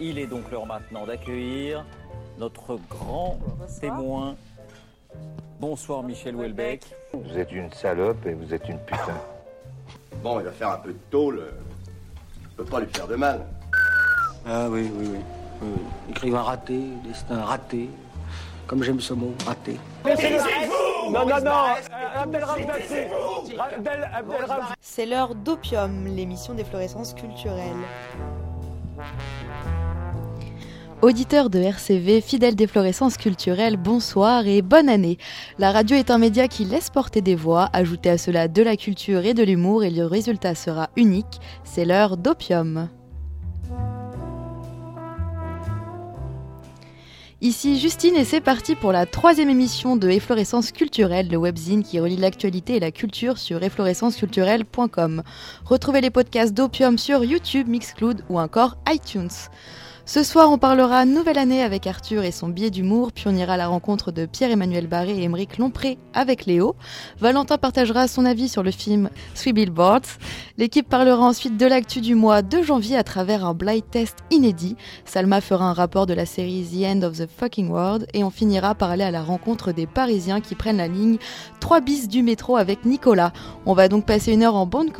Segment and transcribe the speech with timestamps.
[0.00, 1.84] Il est donc l'heure maintenant d'accueillir
[2.38, 3.38] notre grand
[3.80, 4.36] témoin.
[5.58, 6.84] Bonsoir Michel Houellebecq.
[7.12, 9.18] Vous êtes une salope et vous êtes une putain.
[10.22, 11.42] Bon, il va faire un peu de tôle.
[12.42, 13.44] Je peux pas lui faire de mal.
[14.46, 15.18] Ah oui, oui, oui.
[15.62, 15.82] oui, oui.
[16.10, 17.90] Écrivain raté, destin raté.
[18.68, 19.78] Comme j'aime ce mot, raté.
[21.10, 21.74] Non, non, non
[22.14, 22.66] Abdelrahman
[24.80, 27.76] C'est l'heure d'Opium, l'émission d'efflorescence culturelle.
[31.00, 35.16] Auditeurs de RCV, fidèles d'efflorescence culturelle, bonsoir et bonne année.
[35.56, 38.76] La radio est un média qui laisse porter des voix, ajoutez à cela de la
[38.76, 41.38] culture et de l'humour et le résultat sera unique.
[41.62, 42.88] C'est l'heure d'Opium.
[47.40, 52.00] Ici Justine et c'est parti pour la troisième émission de Efflorescence culturelle, le webzine qui
[52.00, 55.22] relie l'actualité et la culture sur efflorescenceculturelle.com.
[55.64, 59.28] Retrouvez les podcasts d'Opium sur YouTube, Mixcloud ou encore iTunes.
[60.08, 63.52] Ce soir, on parlera Nouvelle Année avec Arthur et son biais d'humour, puis on ira
[63.52, 66.76] à la rencontre de Pierre-Emmanuel Barré et Émeric Lompré avec Léo.
[67.20, 70.16] Valentin partagera son avis sur le film Three Billboards.
[70.56, 74.76] L'équipe parlera ensuite de l'actu du mois de janvier à travers un blind test inédit.
[75.04, 78.30] Salma fera un rapport de la série The End of the Fucking World et on
[78.30, 81.18] finira par aller à la rencontre des Parisiens qui prennent la ligne
[81.60, 83.34] 3 bis du métro avec Nicolas.
[83.66, 84.90] On va donc passer une heure en bonne,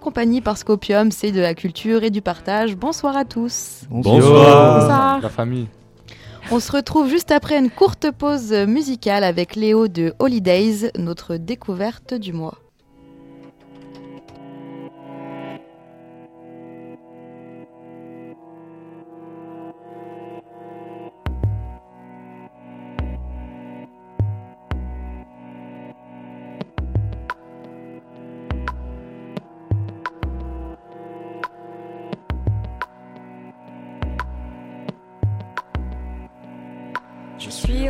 [0.00, 2.76] compagnie parce qu'Opium, c'est de la culture et du partage.
[2.76, 3.82] Bonsoir à tous.
[3.90, 4.14] Bonsoir.
[4.14, 4.37] Bonsoir.
[4.42, 5.68] La famille.
[6.50, 12.14] On se retrouve juste après une courte pause musicale avec Léo de Holidays, notre découverte
[12.14, 12.58] du mois.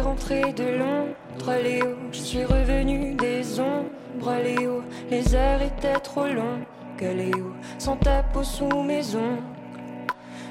[0.08, 1.96] Je suis rentré de Londres, Léo.
[2.12, 4.82] Je suis revenu des ombres, Léo.
[5.10, 6.64] Les heures étaient trop longues,
[7.00, 7.52] Léo.
[7.78, 9.42] Sans ta peau sous mes ongles.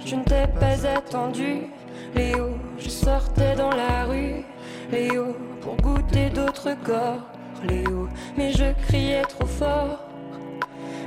[0.05, 1.71] Je ne t'ai pas attendu,
[2.15, 2.51] Léo.
[2.77, 4.45] Je sortais dans la rue,
[4.91, 7.25] Léo, pour goûter d'autres corps,
[7.67, 8.09] Léo.
[8.37, 10.03] Mais je criais trop fort.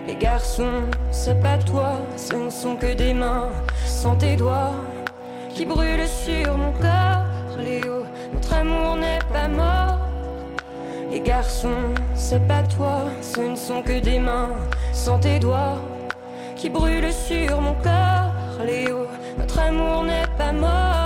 [0.08, 0.82] Les garçons,
[1.12, 3.50] c'est pas toi, ce ne sont que des mains
[3.86, 4.74] sans tes doigts
[5.54, 7.99] qui brûlent sur mon corps, Léo.
[8.32, 9.98] Notre amour n'est pas mort.
[11.10, 14.50] Les garçons, c'est pas toi, ce ne sont que des mains
[14.92, 15.78] sans tes doigts
[16.56, 19.06] qui brûlent sur mon corps, Léo.
[19.38, 20.99] Notre amour n'est pas mort.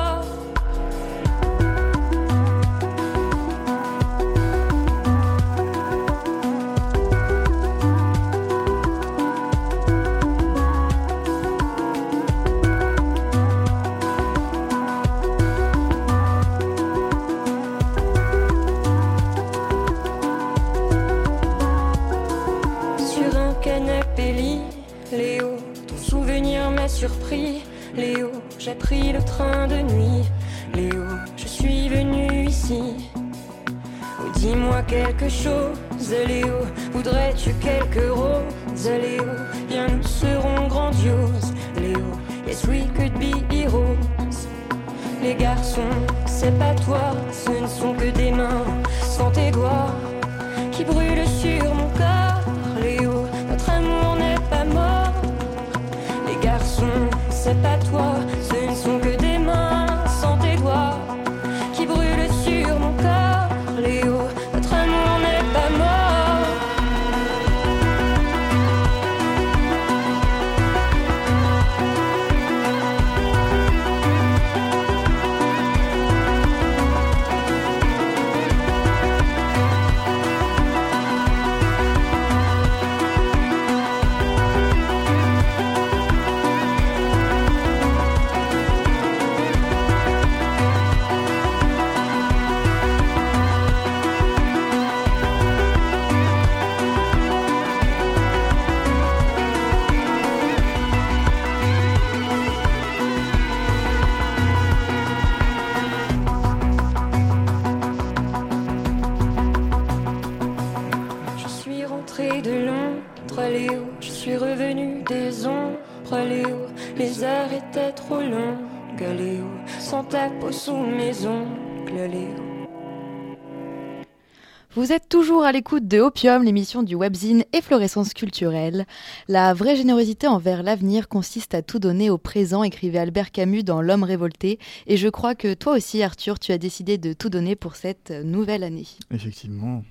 [125.54, 128.86] L'écoute de Opium, l'émission du webzine Efflorescence culturelle.
[129.28, 133.80] La vraie générosité envers l'avenir consiste à tout donner au présent, écrivait Albert Camus dans
[133.80, 134.58] L'homme révolté.
[134.88, 138.10] Et je crois que toi aussi, Arthur, tu as décidé de tout donner pour cette
[138.10, 138.88] nouvelle année.
[139.12, 139.84] Effectivement.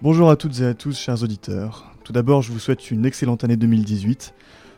[0.00, 1.94] Bonjour à toutes et à tous, chers auditeurs.
[2.04, 4.32] Tout d'abord, je vous souhaite une excellente année 2018.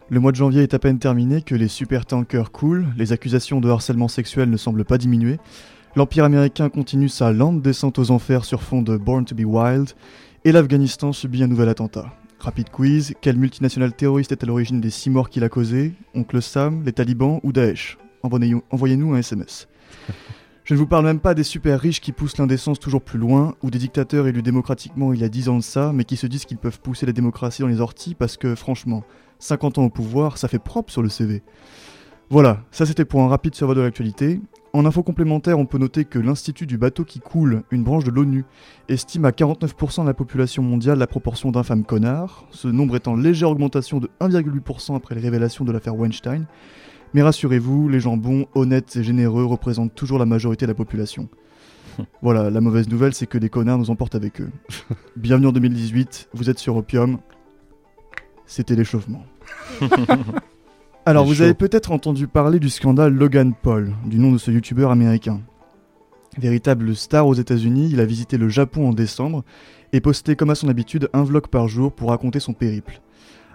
[0.08, 3.60] Le mois de janvier est à peine terminé que les super tankers coulent, les accusations
[3.60, 5.38] de harcèlement sexuel ne semblent pas diminuer,
[5.96, 9.92] L'Empire américain continue sa lente descente aux enfers sur fond de Born to be Wild,
[10.44, 12.12] et l'Afghanistan subit un nouvel attentat.
[12.40, 16.42] Rapide quiz, quelle multinationale terroriste est à l'origine des six morts qu'il a causés Oncle
[16.42, 17.96] Sam, les talibans ou Daesh?
[18.24, 19.68] Envoyez-nous un SMS.
[20.64, 23.54] Je ne vous parle même pas des super riches qui poussent l'indécence toujours plus loin,
[23.62, 26.26] ou des dictateurs élus démocratiquement il y a 10 ans de ça, mais qui se
[26.26, 29.04] disent qu'ils peuvent pousser la démocratie dans les orties parce que, franchement,
[29.38, 31.44] 50 ans au pouvoir, ça fait propre sur le CV.
[32.30, 34.40] Voilà, ça c'était pour un rapide survol de l'actualité.
[34.74, 38.10] En info complémentaire, on peut noter que l'Institut du bateau qui coule, une branche de
[38.10, 38.44] l'ONU,
[38.88, 43.50] estime à 49% de la population mondiale la proportion d'infâmes connards, ce nombre étant légère
[43.50, 46.46] augmentation de 1,8% après les révélations de l'affaire Weinstein.
[47.14, 51.28] Mais rassurez-vous, les gens bons, honnêtes et généreux représentent toujours la majorité de la population.
[52.22, 54.50] voilà, la mauvaise nouvelle, c'est que des connards nous emportent avec eux.
[55.16, 57.18] Bienvenue en 2018, vous êtes sur Opium.
[58.44, 59.22] C'était l'échauffement.
[61.06, 64.90] Alors, vous avez peut-être entendu parler du scandale Logan Paul, du nom de ce youtubeur
[64.90, 65.42] américain.
[66.38, 69.44] Véritable star aux États-Unis, il a visité le Japon en décembre
[69.92, 73.02] et posté comme à son habitude un vlog par jour pour raconter son périple.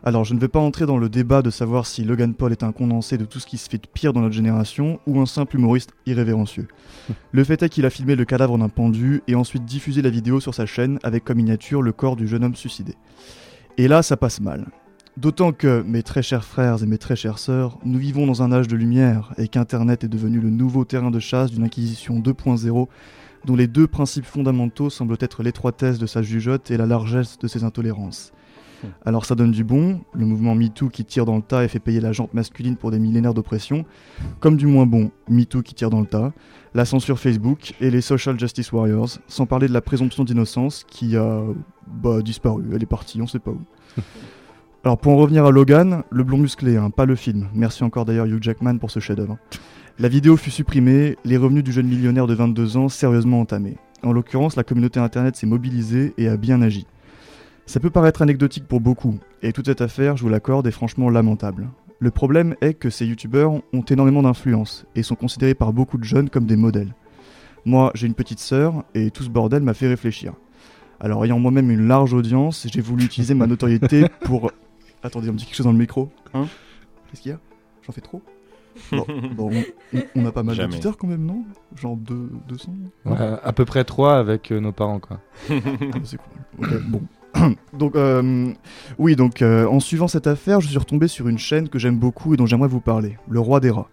[0.03, 2.61] Alors, je ne vais pas entrer dans le débat de savoir si Logan Paul est
[2.61, 5.25] un condensé de tout ce qui se fait de pire dans notre génération ou un
[5.25, 6.67] simple humoriste irrévérencieux.
[7.31, 10.39] le fait est qu'il a filmé le cadavre d'un pendu et ensuite diffusé la vidéo
[10.39, 12.93] sur sa chaîne avec comme miniature le corps du jeune homme suicidé.
[13.79, 14.67] Et là, ça passe mal.
[15.19, 18.53] D'autant que, mes très chers frères et mes très chères sœurs, nous vivons dans un
[18.53, 22.87] âge de lumière et qu'Internet est devenu le nouveau terrain de chasse d'une Inquisition 2.0
[23.43, 27.49] dont les deux principes fondamentaux semblent être l'étroitesse de sa jugeote et la largesse de
[27.49, 28.31] ses intolérances.
[28.81, 28.87] Hmm.
[29.05, 31.79] Alors ça donne du bon, le mouvement MeToo qui tire dans le tas et fait
[31.79, 33.83] payer la jante masculine pour des millénaires d'oppression,
[34.39, 36.31] comme du moins bon, MeToo qui tire dans le tas,
[36.73, 41.17] la censure Facebook et les social justice warriors, sans parler de la présomption d'innocence qui
[41.17, 41.43] a
[41.87, 43.61] bah, disparu, elle est partie, on sait pas où.
[44.85, 47.49] Alors pour en revenir à Logan, le blond musclé, hein, pas le film.
[47.53, 49.37] Merci encore d'ailleurs Hugh Jackman pour ce chef-d'œuvre.
[49.99, 53.75] La vidéo fut supprimée, les revenus du jeune millionnaire de 22 ans sérieusement entamés.
[54.03, 56.87] En l'occurrence, la communauté internet s'est mobilisée et a bien agi.
[57.65, 61.09] Ça peut paraître anecdotique pour beaucoup, et toute cette affaire, je vous l'accorde, est franchement
[61.09, 61.67] lamentable.
[61.99, 66.05] Le problème est que ces youtubeurs ont énormément d'influence et sont considérés par beaucoup de
[66.05, 66.95] jeunes comme des modèles.
[67.65, 70.31] Moi, j'ai une petite sœur et tout ce bordel m'a fait réfléchir.
[71.01, 74.51] Alors, ayant moi-même une large audience, j'ai voulu utiliser ma notoriété pour
[75.03, 76.11] Attendez, on me dit quelque chose dans le micro.
[76.33, 76.47] Hein
[77.09, 77.39] Qu'est-ce qu'il y a?
[77.85, 78.21] J'en fais trop
[78.91, 79.51] bon,
[80.15, 81.43] on, a pas mal d'auditeurs quand même, non?
[81.75, 82.71] Genre 200
[83.05, 85.19] ouais, À peu près 3 avec euh, nos parents, quoi.
[85.49, 86.83] Ah, c'est cool.
[86.87, 87.01] bon.
[87.73, 88.53] donc, euh,
[88.97, 91.97] oui, donc euh, en suivant cette affaire, je suis retombé sur une chaîne que j'aime
[91.97, 93.89] beaucoup et dont j'aimerais vous parler, Le Roi des Rats.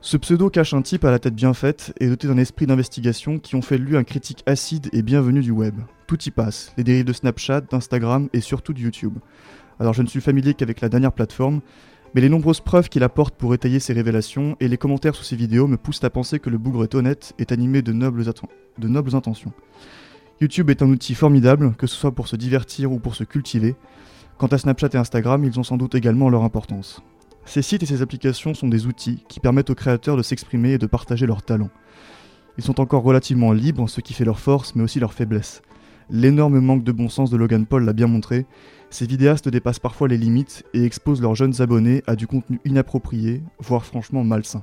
[0.00, 3.38] Ce pseudo cache un type à la tête bien faite et doté d'un esprit d'investigation
[3.38, 5.76] qui ont fait de lui un critique acide et bienvenu du web.
[6.08, 9.14] Tout y passe, les dérives de Snapchat, d'Instagram et surtout de YouTube.
[9.80, 11.60] Alors je ne suis familier qu'avec la dernière plateforme,
[12.14, 15.36] mais les nombreuses preuves qu'il apporte pour étayer ses révélations et les commentaires sous ses
[15.36, 18.24] vidéos me poussent à penser que le bougre est honnête, est animé de nobles,
[18.78, 19.52] de nobles intentions.
[20.40, 23.76] YouTube est un outil formidable, que ce soit pour se divertir ou pour se cultiver.
[24.38, 27.00] Quant à Snapchat et Instagram, ils ont sans doute également leur importance.
[27.44, 30.78] Ces sites et ces applications sont des outils qui permettent aux créateurs de s'exprimer et
[30.78, 31.70] de partager leurs talents.
[32.58, 35.62] Ils sont encore relativement libres, ce qui fait leur force mais aussi leur faiblesse.
[36.10, 38.46] L'énorme manque de bon sens de Logan Paul l'a bien montré,
[38.92, 43.42] ces vidéastes dépassent parfois les limites et exposent leurs jeunes abonnés à du contenu inapproprié,
[43.58, 44.62] voire franchement malsain.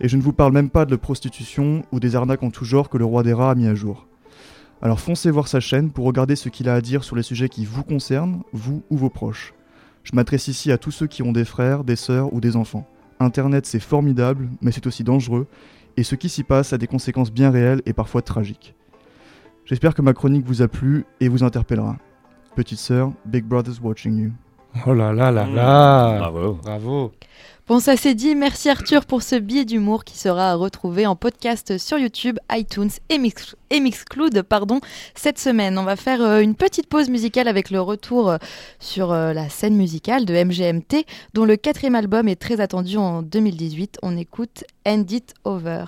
[0.00, 2.88] Et je ne vous parle même pas de prostitution ou des arnaques en tout genre
[2.88, 4.08] que le roi des rats a mis à jour.
[4.82, 7.48] Alors foncez voir sa chaîne pour regarder ce qu'il a à dire sur les sujets
[7.48, 9.54] qui vous concernent, vous ou vos proches.
[10.02, 12.88] Je m'adresse ici à tous ceux qui ont des frères, des sœurs ou des enfants.
[13.20, 15.46] Internet c'est formidable, mais c'est aussi dangereux,
[15.96, 18.74] et ce qui s'y passe a des conséquences bien réelles et parfois tragiques.
[19.66, 21.96] J'espère que ma chronique vous a plu et vous interpellera.
[22.54, 24.32] Petite sœur, Big Brother's watching you.
[24.86, 26.58] Oh là là là là Bravo.
[26.62, 27.12] Bravo
[27.66, 28.34] Bon, ça c'est dit.
[28.34, 33.16] Merci Arthur pour ce billet d'humour qui sera retrouvé en podcast sur YouTube, iTunes et,
[33.16, 34.80] Mix et Mixcloud pardon,
[35.14, 35.78] cette semaine.
[35.78, 38.36] On va faire euh, une petite pause musicale avec le retour euh,
[38.80, 43.22] sur euh, la scène musicale de MGMT, dont le quatrième album est très attendu en
[43.22, 43.98] 2018.
[44.02, 45.86] On écoute End It Over.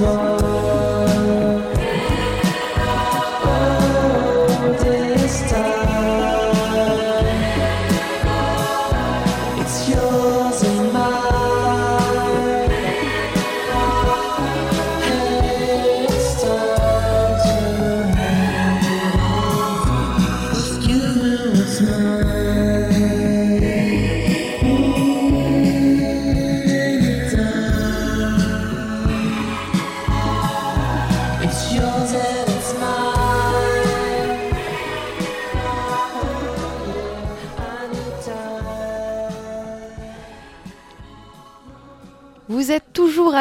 [0.00, 0.27] Me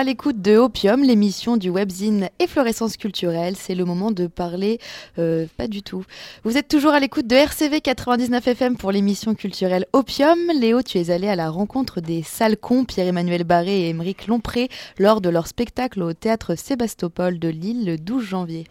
[0.07, 3.57] l'écoute de Opium, l'émission du webzine Efflorescence culturelle.
[3.57, 4.79] C'est le moment de parler.
[5.19, 6.05] euh, pas du tout.
[6.45, 10.37] Vous êtes toujours à l'écoute de RCV 99 FM pour l'émission culturelle Opium.
[10.57, 15.19] Léo, tu es allé à la rencontre des Salcons, Pierre-Emmanuel Barré et Émeric Lompré, lors
[15.19, 18.63] de leur spectacle au théâtre Sébastopol de Lille le 12 janvier.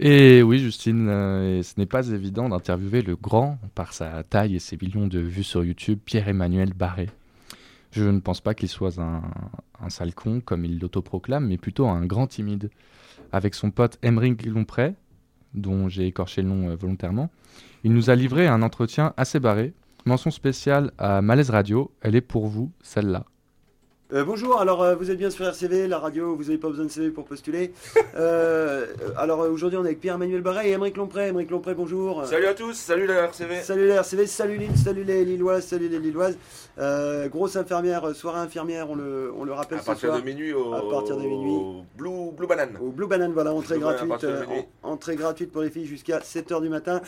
[0.00, 4.56] Et oui, Justine, euh, et ce n'est pas évident d'interviewer le grand, par sa taille
[4.56, 7.10] et ses millions de vues sur YouTube, Pierre-Emmanuel Barré.
[7.94, 9.22] Je ne pense pas qu'il soit un,
[9.80, 12.70] un sale con, comme il l'autoproclame, mais plutôt un grand timide.
[13.30, 14.94] Avec son pote Emeric Lompré,
[15.54, 17.30] dont j'ai écorché le nom euh, volontairement,
[17.84, 19.74] il nous a livré un entretien assez barré.
[20.06, 23.26] Mention spéciale à Malaise Radio, elle est pour vous, celle-là.
[24.12, 26.84] Euh, bonjour, alors euh, vous êtes bien sur RCV, la radio, vous n'avez pas besoin
[26.84, 27.72] de CV pour postuler.
[28.16, 31.28] Euh, alors euh, aujourd'hui on est avec Pierre-Emmanuel Barret et Émeric Lompré.
[31.28, 32.24] Émeric Lompré, bonjour.
[32.26, 33.60] Salut à tous, salut la RCV.
[33.62, 36.38] Salut la RCV, salut Lille, salut les Lilloises, salut les Lilloises.
[36.78, 40.20] Euh, grosse infirmière, soirée infirmière, on le, on le rappelle À ce partir soir.
[40.20, 41.50] de minuit au, À partir de minuit.
[41.56, 42.78] au Blue, Blue Banane.
[42.80, 44.44] Au Blue Banane, voilà, entrée Blue gratuite, euh,
[44.84, 47.00] entrée gratuite pour les filles jusqu'à 7h du matin.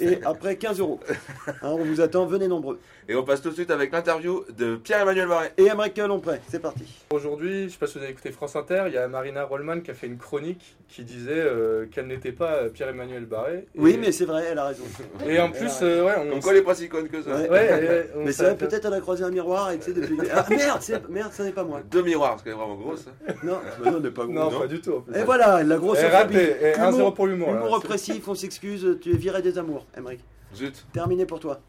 [0.00, 1.00] Et après 15 euros.
[1.48, 2.78] Hein, on vous attend, venez nombreux.
[3.08, 5.52] Et on passe tout de suite avec l'interview de Pierre-Emmanuel Barret.
[5.58, 6.84] Et Émeric Lompré, c'est parti.
[7.10, 9.80] Aujourd'hui, je sais pas si vous avez écouté France Inter, il y a Marina Rollman
[9.80, 13.66] qui a fait une chronique qui disait euh, qu'elle n'était pas euh, Pierre-Emmanuel Barré.
[13.74, 14.84] Et- Oui, mais c'est vrai, elle a raison.
[15.20, 17.08] Et en Elle a plus, euh, ouais, on Comme quoi, elle est pas si conne
[17.08, 17.30] que ça.
[17.30, 17.48] Ouais.
[17.48, 19.92] Ouais, ouais, on mais c'est vrai, peut-être elle a croisé un miroir et tu sais
[19.94, 20.16] depuis.
[20.32, 21.80] Ah merde, c'est- merde, ça n'est pas moi.
[21.90, 23.06] Deux miroirs, parce qu'elle est vraiment grosse.
[23.08, 23.34] hein.
[23.42, 24.32] Non, bah non, on n'est pas gros.
[24.32, 24.60] Non, Non.
[24.60, 24.92] pas du tout.
[24.92, 25.18] en plus.
[25.18, 25.98] Et voilà, la grosse.
[26.00, 27.60] Eh, Humour- 1-0 pour l'humour, là.
[27.60, 30.20] Humour oppressif, on s'excuse, tu es viré des amours, Emmerich.
[30.54, 30.84] Zut.
[30.92, 31.60] Terminé pour toi.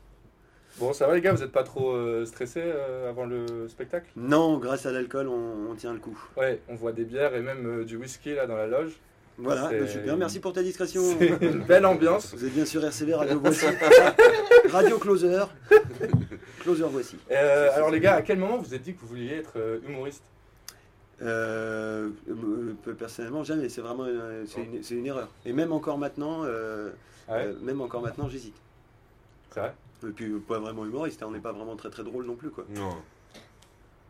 [0.79, 4.07] Bon, ça va les gars, vous êtes pas trop euh, stressés euh, avant le spectacle?
[4.15, 6.17] Non, grâce à l'alcool, on, on tient le coup.
[6.35, 8.93] Ouais, on voit des bières et même euh, du whisky là dans la loge.
[9.37, 11.01] Voilà, bah, super, merci pour ta discrétion.
[11.19, 12.33] C'est une belle ambiance.
[12.33, 13.65] Vous êtes bien sûr RCV, Radio Voici.
[14.69, 15.45] Radio Closer.
[16.59, 17.17] Closer Voici.
[17.31, 19.57] Euh, alors les gars, à quel moment vous êtes dit que vous vouliez être
[19.87, 20.23] humoriste?
[22.97, 23.69] Personnellement, jamais.
[23.69, 24.45] C'est vraiment une,
[24.83, 25.29] c'est une, erreur.
[25.45, 26.43] Et même encore maintenant,
[27.29, 27.45] Ouais.
[27.47, 28.55] euh, même encore maintenant, j'hésite.
[29.51, 29.73] C'est vrai
[30.07, 32.35] Et puis euh, pas vraiment humoriste, hein, on n'est pas vraiment très très drôle non
[32.35, 32.65] plus quoi.
[32.75, 32.89] Non.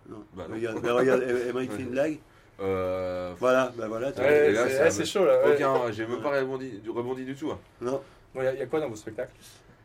[0.09, 0.23] Non.
[0.33, 0.55] Bah non.
[0.55, 2.17] Regarde, bah, regarde, Emmerich fait une blague.
[2.59, 3.33] Euh...
[3.39, 4.09] Voilà, bah voilà.
[4.09, 4.53] Ouais,
[4.91, 5.55] c'est- me- chaud, là, ouais.
[5.55, 7.51] Aucun, j'ai même pas rebondi, du- rebondi du tout.
[7.51, 7.59] hein.
[7.81, 8.01] Non.
[8.35, 9.31] Il y, a- y a quoi dans vos spectacles?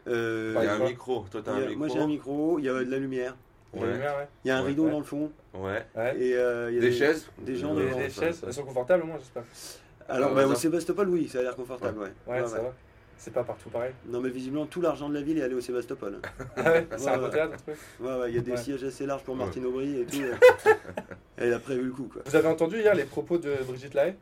[0.06, 1.24] Euh, Il y a un micro.
[1.30, 1.78] Toi, t'as il y un micro.
[1.78, 3.36] Moi j'ai un micro, il y a de la lumière.
[3.74, 4.28] Il y a la lumière, ouais.
[4.44, 4.90] Il y a un rideau Ouais.
[4.90, 5.30] dans le fond.
[5.54, 5.84] Ouais.
[6.18, 7.98] Et euh, il y a Des chaises Des gens devant.
[7.98, 9.42] les chaises, elles sont confortables au moins, j'espère.
[10.08, 12.12] Alors, bah, au Sébastopol, oui, ça a l'air confortable, ouais.
[12.26, 12.72] Ouais, ça va.
[13.18, 13.92] C'est pas partout pareil.
[14.06, 16.20] Non, mais visiblement, tout l'argent de la ville est allé au Sébastopol.
[16.56, 17.30] Ah ouais, c'est Ouais, un beau ouais.
[17.30, 17.76] truc.
[18.00, 18.56] Ouais, ouais, il y a des Ouais.
[18.56, 19.40] sièges assez larges pour Ouais.
[19.44, 20.16] Martine Aubry et tout.
[21.36, 22.22] Elle a prévu le coup, quoi.
[22.24, 24.14] Vous avez entendu hier les propos de Brigitte Lahaye?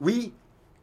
[0.00, 0.32] Oui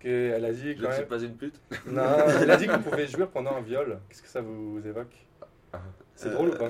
[0.04, 1.10] Elle a dit Je quand ne suis même.
[1.10, 1.60] pas une pute.
[1.88, 2.04] Non,
[2.42, 4.00] elle a dit qu'on pouvait jouir pendant un viol.
[4.10, 5.12] Qu'est-ce que ça vous évoque?
[6.16, 6.70] C'est Euh, drôle ou pas?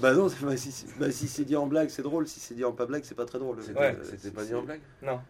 [0.00, 2.26] Bah non, bah, si, bah, si c'est dit en blague, c'est drôle.
[2.26, 3.62] Si c'est dit en pas blague, c'est pas très drôle.
[3.62, 4.80] C'était Euh, c'est- pas dit en blague?
[5.02, 5.20] Non.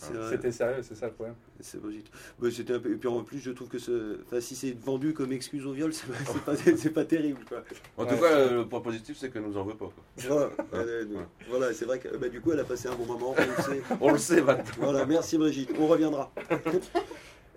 [0.00, 0.30] Vrai.
[0.30, 1.34] C'était sérieux, c'est ça le problème.
[1.60, 2.10] C'est Brigitte.
[2.38, 2.92] Bah, c'était un peu...
[2.92, 4.18] Et puis en plus, je trouve que ce...
[4.26, 6.06] enfin, si c'est vendu comme excuse au viol, c'est
[6.44, 7.62] pas, c'est pas, pas terrible, quoi.
[7.96, 9.86] En Ouais, tout cas, le point positif, c'est qu'elle nous en veut pas.
[9.86, 10.04] quoi.
[10.18, 11.04] Voilà, euh,
[11.48, 13.34] voilà, c'est vrai que bah, du coup, elle a passé un bon moment.
[13.36, 13.82] On le sait.
[14.00, 14.72] On le sait maintenant.
[14.78, 15.70] Voilà, merci Brigitte.
[15.78, 16.32] On reviendra.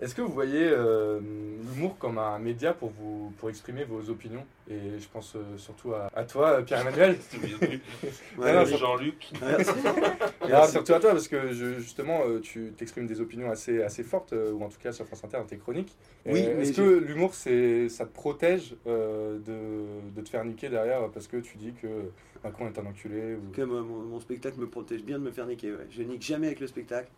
[0.00, 1.18] Est-ce que vous voyez euh,
[1.74, 4.44] l'humour comme un média pour vous pour exprimer vos opinions?
[4.70, 7.16] Et je pense euh, surtout à, à toi, Pierre-Emmanuel.
[8.38, 9.30] Ouais, sur- Jean-Luc.
[10.70, 14.32] Surtout à toi, parce que je- justement, euh, tu t'exprimes des opinions assez, assez fortes,
[14.32, 15.96] euh, ou en tout cas sur France Inter, dans tes chroniques.
[16.26, 20.68] Oui, Euh, Est-ce que l'humour, c'est, ça te protège euh, de, de te faire niquer
[20.68, 22.10] derrière parce que tu dis que
[22.44, 23.50] Macron est un enculé ou...
[23.52, 25.72] Que mon, spectacle me protège bien de me faire niquer.
[25.72, 25.86] Ouais.
[25.90, 27.10] Je nique jamais avec le spectacle.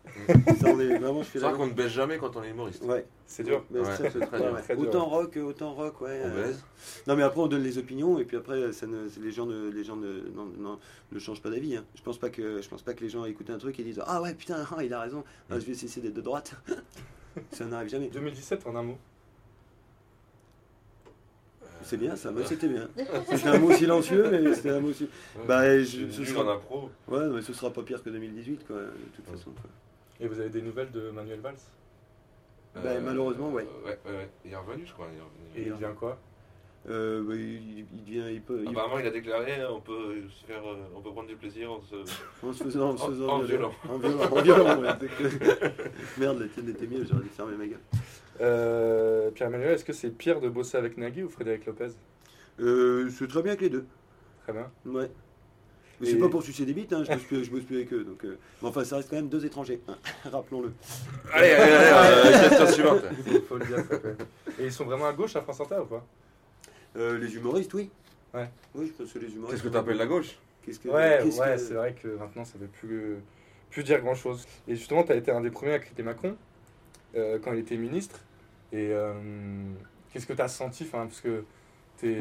[0.59, 2.49] Ça, on est- vraiment, je fais C'est vrai qu'on ne baisse jamais quand on est
[2.49, 2.83] humoriste.
[2.83, 3.05] Ouais.
[3.25, 3.63] C'est dur.
[3.71, 4.61] Ouais, c'est très.
[4.61, 6.21] Très Autant rock, autant rock, ouais.
[6.25, 6.43] On euh.
[6.43, 6.63] baise.
[7.07, 9.69] Non mais après on donne les opinions et puis après ça ne, les gens ne,
[9.69, 10.79] les gens ne, non, non,
[11.11, 11.77] ne changent pas d'avis.
[11.77, 11.85] hein.
[11.95, 14.01] Je pense pas que je pense pas que les gens écoutent un truc et disent
[14.05, 16.55] ah ouais putain ah, il a raison Ah, je vais cesser d'être de droite.
[17.51, 18.07] ça n'arrive jamais.
[18.09, 18.97] 2017 en un mot.
[21.83, 22.87] C'est bien ça, ouais, c'était bien.
[23.29, 24.91] C'était un mot silencieux mais c'était un mot.
[24.93, 25.09] si-
[25.47, 26.89] Bah je, ce sera- en impro.
[27.07, 29.51] Ouais mais ce sera pas pire que 2018 quoi de toute façon.
[29.51, 29.69] quoi.
[30.19, 31.55] Et vous avez des nouvelles de Manuel Valls?
[32.75, 33.67] Bah, malheureusement, ouais.
[33.83, 34.29] Euh, ouais, ouais, ouais.
[34.45, 35.07] Il est revenu, je crois.
[35.11, 35.57] Il est revenu.
[35.57, 36.17] Et il devient quoi?
[36.89, 40.45] Euh, bah, il, il devient il peut il- Apparemment, il a déclaré on peut se
[40.45, 41.95] faire, euh, on peut prendre du plaisir en se.
[42.47, 43.57] en se faisant en, se faisant en violer.
[43.57, 43.73] violent.
[43.89, 44.31] En violent.
[44.31, 44.89] En violent, ouais.
[46.17, 47.79] Merde la tienne était mieux j'aurais dû fermer ma gueule.
[48.39, 51.89] Euh, Pierre-Emmanuel, est-ce que c'est pire de bosser avec Nagui ou Frédéric Lopez
[52.59, 53.85] Euh, c'est très bien avec les deux.
[54.43, 54.71] Très bien.
[54.85, 55.09] Ouais.
[55.99, 57.75] Mais Et- c'est pas pour sucer des bites, hein, je bosse plus, je bosse plus
[57.75, 58.03] avec eux.
[58.03, 59.97] Donc, euh, Mais enfin, ça reste quand même deux étrangers, hein,
[60.31, 60.71] rappelons-le.
[61.33, 63.01] Allez, allez, allez, question suivante.
[63.47, 63.95] Faut, le dire, ça.
[64.59, 66.05] Et ils sont vraiment à gauche à France Inter ou pas?
[66.97, 67.89] Euh, les humoristes, oui.
[68.33, 68.49] Ouais.
[68.73, 69.51] Oui, je pense que les humoristes.
[69.51, 70.37] Qu'est-ce que tu appelles la gauche?
[70.65, 73.17] Qu'est-ce que, Ouais, qu'est-ce ouais, que- c'est vrai que maintenant ça veut plus,
[73.69, 74.45] plus dire grand chose.
[74.67, 76.35] Et justement, tu as été un des premiers à critiquer Macron
[77.15, 78.19] euh, quand il était ministre.
[78.73, 79.13] Et euh,
[80.13, 81.43] qu'est-ce que tu as senti enfin, Parce que
[81.99, 82.15] tu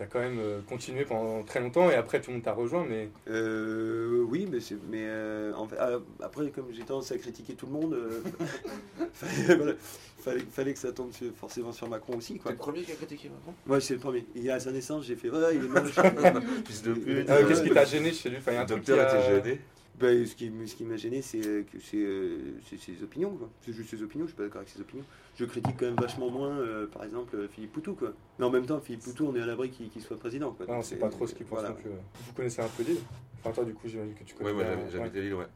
[0.00, 2.84] as quand même euh, continué pendant très longtemps et après tout le monde t'a rejoint.
[2.88, 7.18] Mais Euh, oui, mais, c'est- mais euh, en fait, ah, après, comme j'ai tendance à
[7.18, 8.20] critiquer tout le monde, euh,
[9.14, 9.72] fallait, voilà,
[10.18, 12.34] fallait, fallait que ça tombe sur- forcément sur Macron aussi.
[12.34, 12.50] T'es Quoi.
[12.52, 13.54] le premier qui a critiqué Macron?
[13.64, 14.26] Moi, c'est le premier.
[14.34, 15.92] Il à sa naissance, j'ai fait Ouais, il est moche.
[16.66, 17.30] Fils de pute.
[17.30, 18.38] euh, qu'est-ce qui t'a gêné chez lui?
[18.38, 19.60] Enfin, il y a un Le docteur qui a- était gêné.
[19.98, 22.36] Ben, ce qui, ce qui m'a gêné, c'est euh, que c'est euh,
[22.68, 23.30] c'est ses opinions.
[23.30, 23.48] quoi.
[23.62, 25.04] C'est juste ses opinions, je suis pas d'accord avec ses opinions.
[25.36, 27.94] Je critique quand même vachement moins, euh, par exemple, Philippe Poutou.
[27.94, 28.12] Quoi.
[28.38, 30.52] Mais en même temps, Philippe Poutou, on est à l'abri qu'il soit président.
[30.52, 30.66] Quoi.
[30.66, 31.70] Non, c'est pas trop ce qu'il pense voilà.
[31.74, 31.90] non plus.
[31.90, 31.96] ouais.
[32.26, 32.98] Vous connaissez un peu Lille?
[33.40, 34.50] Enfin, toi, du coup, j'imagine que tu connais.
[34.52, 35.18] Ouais, bien, j'habite- ouais.
[35.18, 35.46] à Lille, ouais.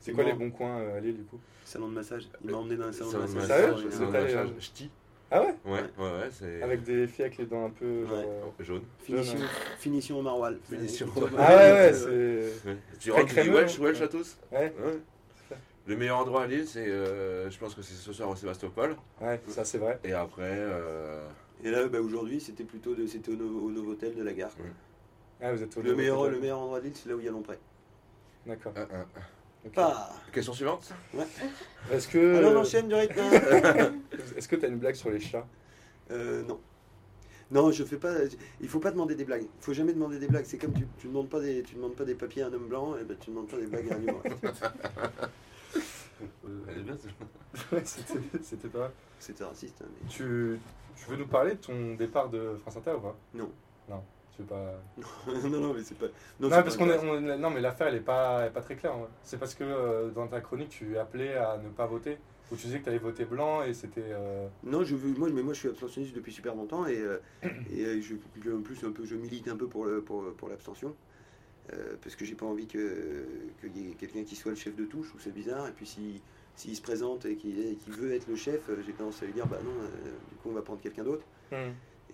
[0.00, 0.30] C'est quoi bon.
[0.30, 1.38] les bons coins euh, à Lille, du coup?
[1.64, 2.28] Salon de massage.
[2.44, 3.76] Il m'a emmené dans un salon, Salon de de massage.
[3.76, 4.10] Sérieux?
[4.10, 4.60] massage,
[5.30, 6.62] Ah ouais Ouais, ouais, ouais, c'est.
[6.62, 8.06] Avec des filles avec les dents un peu.
[8.06, 8.24] genre, Ouais.
[8.60, 8.82] euh, Jaune.
[9.00, 9.38] Finition,
[9.78, 10.58] finition au maroilles.
[10.70, 11.06] Finition.
[11.36, 12.68] Ah ouais, ouais, c'est.
[12.68, 12.76] Ouais.
[12.98, 13.82] Tu rentres, crémeux, Welsh, hein.
[13.82, 14.98] Welsh à tous Ouais, Ouais.
[15.86, 16.86] Le meilleur endroit à Lille, c'est.
[16.88, 18.96] euh, je pense que c'est ce soir au Sébastopol.
[19.22, 19.98] ouais, ça c'est vrai.
[20.04, 20.42] Et après.
[20.46, 21.26] euh,
[21.64, 24.50] Et là, bah, aujourd'hui, c'était plutôt de, c'était au, Novo- au Novotel de la gare.
[25.40, 27.24] Ah, vous êtes au Le, meilleur, le meilleur endroit de l'île, c'est là où il
[27.26, 27.58] y a Lompré.
[28.46, 28.72] D'accord.
[28.76, 29.06] un, un.
[29.74, 30.92] Pas Question suivante
[31.90, 32.36] Est-ce que.
[32.36, 33.18] Alors, on enchaîne du rythme.
[34.36, 35.46] Est-ce que t'as une blague sur les chats?
[36.10, 36.60] Euh, non.
[37.50, 38.14] Non, je fais pas.
[38.60, 39.42] Il faut pas demander des blagues.
[39.44, 40.44] Il faut jamais demander des blagues.
[40.46, 42.68] C'est comme tu, tu demandes pas des, tu demandes pas des papiers à un homme
[42.68, 44.64] blanc, et ben tu demandes pas des blagues à un humoriste.
[46.68, 47.26] Elle est bien, celle-là.
[47.72, 48.92] Ouais, c'était c'était pas.
[49.18, 49.82] C'était raciste.
[49.82, 50.58] hein, mais- Tu,
[50.96, 53.16] tu veux nous parler de ton départ de France Inter ou pas?
[53.34, 53.50] Non.
[53.88, 54.02] Non,
[54.42, 54.80] veux pas.
[55.48, 56.06] non, non, mais c'est pas.
[56.40, 57.04] Non, c'est parce qu'on est, grave.
[57.06, 58.96] on est- non mais l'affaire elle est pas, elle est pas très claire.
[58.96, 59.08] vrai.
[59.22, 62.18] C'est parce que euh, dans ta chronique tu appelais à ne pas voter
[62.50, 64.00] ou tu disais que tu allais voter blanc et c'était.
[64.04, 67.18] euh, Non, je veux, moi, mais moi, je suis abstentionniste depuis super longtemps et, euh,
[67.70, 70.24] et euh, je, je- en plus un peu, je milite un peu pour le, pour,
[70.34, 70.94] pour l'abstention
[71.74, 73.26] euh, parce que j'ai pas envie que
[73.60, 75.02] qu'il y ait quelqu'un qui soit le chef de tout.
[75.02, 75.68] Je trouve ça bizarre.
[75.68, 76.22] Et puis si
[76.56, 79.26] s'il se présente et qu'il et qu'il veut être le chef, euh, j'ai tendance à
[79.26, 81.24] lui dire bah non, euh, du coup on va prendre quelqu'un d'autre.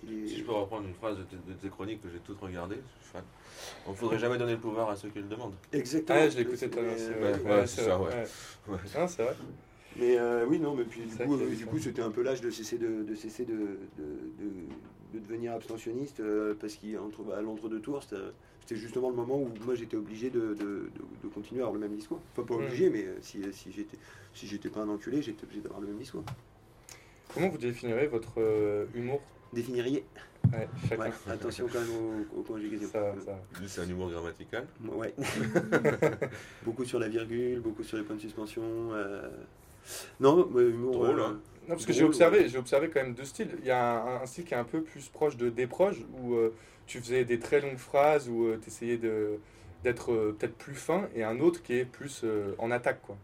[0.02, 2.40] Et- Si je peux reprendre une phrase de tes, de tes chroniques que j'ai toutes
[2.40, 3.22] regardées, je suis fan.
[3.86, 5.54] On ne faudrait jamais donner le pouvoir à ceux qui le demandent.
[5.72, 6.18] Exactement.
[6.20, 8.26] Ah, je l'ai écouté tout à l'heure c'est c'est ça, vrai, ouais.
[8.68, 8.74] ouais.
[8.74, 9.00] Ouais.
[9.00, 9.36] Non, c'est vrai.
[9.96, 12.22] Mais euh, oui, non, mais puis du coup, euh, eu du coup, c'était un peu
[12.22, 13.58] l'âge de cesser de, de cesser de, de,
[14.38, 19.76] de- de devenir abstentionniste euh, parce qu'à l'entre-deux tours, c'était justement le moment où moi
[19.76, 20.90] j'étais obligé de, de- de-
[21.22, 22.18] de continuer à avoir le même discours.
[22.32, 23.96] Enfin, pas obligé, mais si, si j'étais
[24.34, 26.24] si j'étais pas un enculé, j'étais obligé d'avoir le même discours.
[27.32, 29.20] Comment vous définirez votre euh, humour?
[29.54, 30.04] Définiriez
[30.52, 31.02] Ouais, chacun.
[31.04, 32.88] Ouais, attention quand même aux, aux conjugaisons.
[32.92, 33.38] Ça, ça.
[33.60, 34.66] Lui, c'est un humour grammatical.
[34.84, 35.14] Ouais.
[36.64, 38.62] beaucoup sur la virgule, beaucoup sur les points de suspension.
[38.92, 39.28] euh,
[40.20, 40.92] Non, mais humour.
[40.92, 41.40] Drôle, euh, hein.
[41.62, 42.48] Non, parce que j'ai observé, ouais.
[42.48, 43.48] j'ai observé quand même deux styles.
[43.60, 46.34] Il y a un, un style qui est un peu plus proche de Desproges, où
[46.34, 46.52] euh,
[46.86, 49.38] tu faisais des très longues phrases, où tu essayais de,
[49.82, 53.00] d'être euh, peut-être plus fin, et un autre qui est plus euh, en attaque.
[53.02, 53.16] Quoi.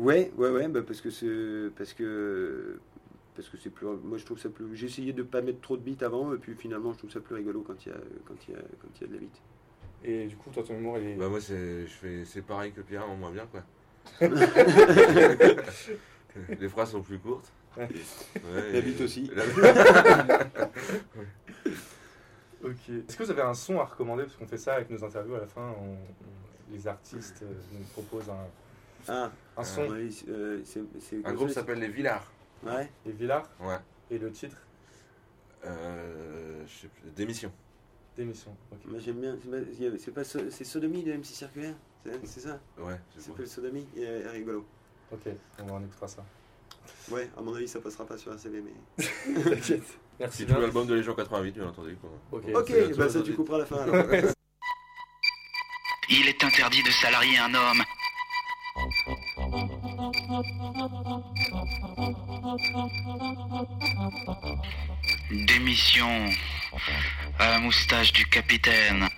[0.00, 2.80] Ouais, ouais, ouais, bah parce que c'est parce que
[3.36, 3.86] parce que c'est plus.
[3.86, 4.74] Moi, je trouve ça plus.
[4.74, 7.20] J'ai essayé de pas mettre trop de beats avant, et puis finalement, je trouve ça
[7.20, 9.12] plus rigolo quand il y a quand il y a quand il y a de
[9.14, 9.42] la beat.
[10.04, 11.14] Et du coup, toi, ton humour, il est.
[11.14, 13.62] Bah moi c'est je fais c'est pareil que Pierre en moins bien quoi.
[16.60, 17.50] Les phrases sont plus courtes.
[17.76, 17.88] Ouais.
[18.36, 19.30] Ouais, La et- bite aussi.
[19.34, 19.44] La-
[22.64, 22.88] Ok.
[22.88, 24.24] Est-ce que vous avez un son à recommander?
[24.24, 25.74] Parce qu'on fait ça avec nos interviews à la fin.
[25.80, 25.96] on-
[26.72, 28.48] les artistes euh, nous proposent un,
[29.08, 29.82] Ah, un son.
[29.88, 30.60] ouais, euh,
[31.24, 32.26] Un groupe s'appelle les Villards.
[32.74, 32.90] Ouais.
[33.06, 33.78] Et Villard Ouais.
[34.10, 34.56] Et le titre
[35.64, 37.52] Euh, je sais plus, d'émission.
[38.16, 38.54] d'émission.
[38.72, 38.78] Ok.
[38.86, 39.36] Moi, j'aime bien.
[39.42, 41.74] c'est pas- C'est pas so- c'est sodomie de MC circulaire.
[42.04, 42.60] C'est c'est ça.
[42.78, 43.86] Ouais, c'est s'appelle sodomie.
[43.96, 44.64] Il est rigolo.
[45.12, 45.22] Ok,
[45.60, 46.24] on en écoutera ça.
[47.10, 49.04] Ouais, à mon avis, ça passera pas sur un CV, mais.
[49.44, 49.82] T'inquiète.
[50.20, 51.96] Merci C'est tout l'album de Légion 88, bien entendu.
[51.96, 52.10] Quoi.
[52.32, 52.44] Ok.
[52.54, 53.76] Ok, bah ça tu couperas la fin.
[53.78, 54.06] alors.
[56.08, 57.82] Il est interdit de salarier un homme.
[65.30, 66.08] Démission
[67.38, 69.08] à la moustache du capitaine.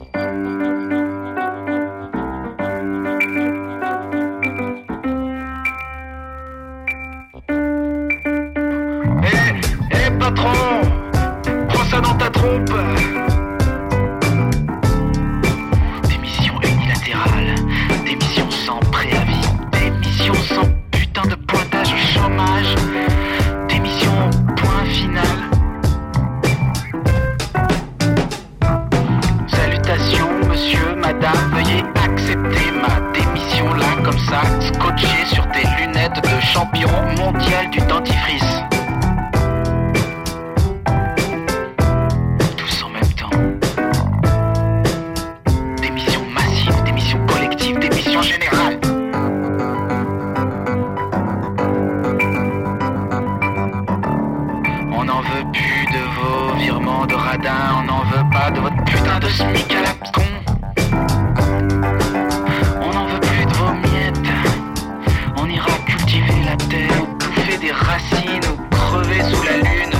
[66.48, 69.98] La terre, bouffer des racines ou crever sous la lune.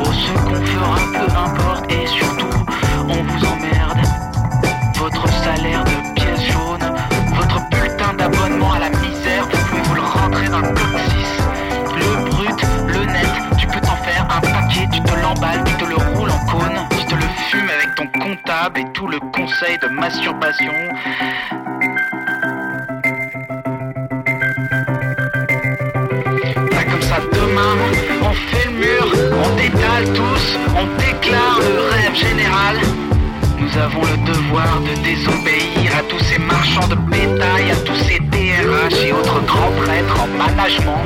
[0.00, 2.56] Oh, ce qu'on fera, peu importe, et surtout,
[3.08, 4.00] on vous emmerde.
[4.96, 6.86] Votre salaire de pièce jaune,
[7.34, 11.28] votre bulletin d'abonnement à la misère, vous pouvez vous le rentrer dans le coccyx.
[11.96, 13.28] Le brut, le net,
[13.58, 16.78] tu peux t'en faire un paquet, tu te l'emballes, tu te le roules en cône,
[16.98, 20.72] tu te le fumes avec ton comptable et tout le conseil de masturbation.
[30.04, 32.76] Tous, on déclare le rêve général.
[33.58, 38.18] Nous avons le devoir de désobéir à tous ces marchands de bétail, à tous ces
[38.18, 41.02] DRH et autres grands prêtres en management.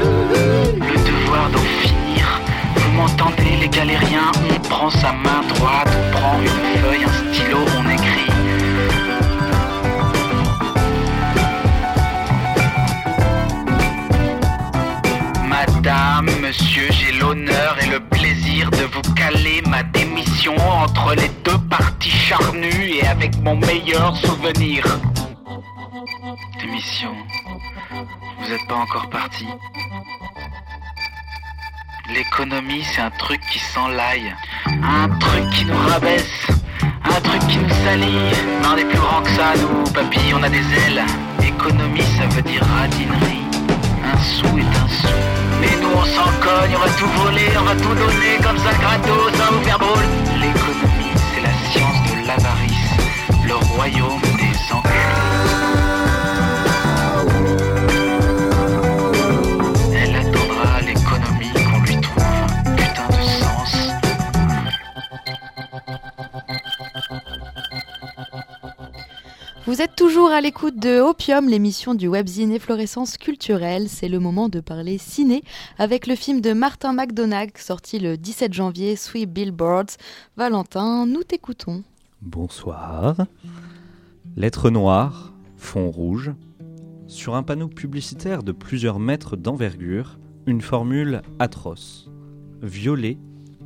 [0.77, 2.41] Le devoir d'en finir.
[2.77, 4.33] Vous m'entendez les galériens?
[4.51, 8.31] On prend sa main droite, on prend une feuille, un stylo, on écrit.
[15.49, 18.01] Madame, monsieur, j'ai l'honneur et le
[18.71, 24.85] de vous caler ma démission entre les deux parties charnues et avec mon meilleur souvenir.
[26.61, 27.13] Démission.
[27.91, 29.47] Vous n'êtes pas encore parti.
[32.15, 34.35] L'économie, c'est un truc qui s'enlaille.
[34.67, 36.47] Un truc qui nous rabaisse.
[37.05, 38.33] Un truc qui nous salit.
[38.61, 41.05] Mais on est plus grand que ça, nous, papy, on a des ailes.
[41.43, 43.43] Économie, ça veut dire radinerie.
[44.05, 45.42] Un sou est un sou.
[45.63, 48.73] Mais nous, on s'en cogne, on va tout voler, on va tout donner comme ça
[48.83, 50.07] gratos, ça vous faire drôle.
[50.43, 52.91] L'économie, c'est la science de l'avarice.
[53.47, 54.32] Le royaume
[69.73, 73.89] Vous êtes toujours à l'écoute de Opium, l'émission du webzine Efflorescence culturelle.
[73.89, 75.43] C'est le moment de parler ciné
[75.79, 79.97] avec le film de Martin McDonagh sorti le 17 janvier, Sweet Billboards.
[80.37, 81.85] Valentin, nous t'écoutons.
[82.21, 83.17] Bonsoir.
[84.37, 86.33] Lettre noire, fond rouge.
[87.07, 92.11] Sur un panneau publicitaire de plusieurs mètres d'envergure, une formule atroce.
[92.61, 93.17] Violée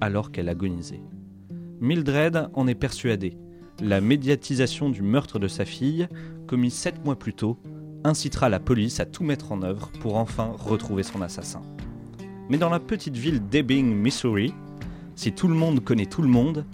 [0.00, 1.02] alors qu'elle agonisait.
[1.80, 3.36] Mildred en est persuadée.
[3.82, 6.08] La médiatisation du meurtre de sa fille,
[6.46, 7.58] commis sept mois plus tôt,
[8.04, 11.60] incitera la police à tout mettre en œuvre pour enfin retrouver son assassin.
[12.48, 14.54] Mais dans la petite ville d'Ebbing, Missouri,
[15.14, 16.64] si tout le monde connaît tout le monde,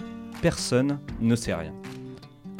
[0.42, 1.72] personne ne sait rien.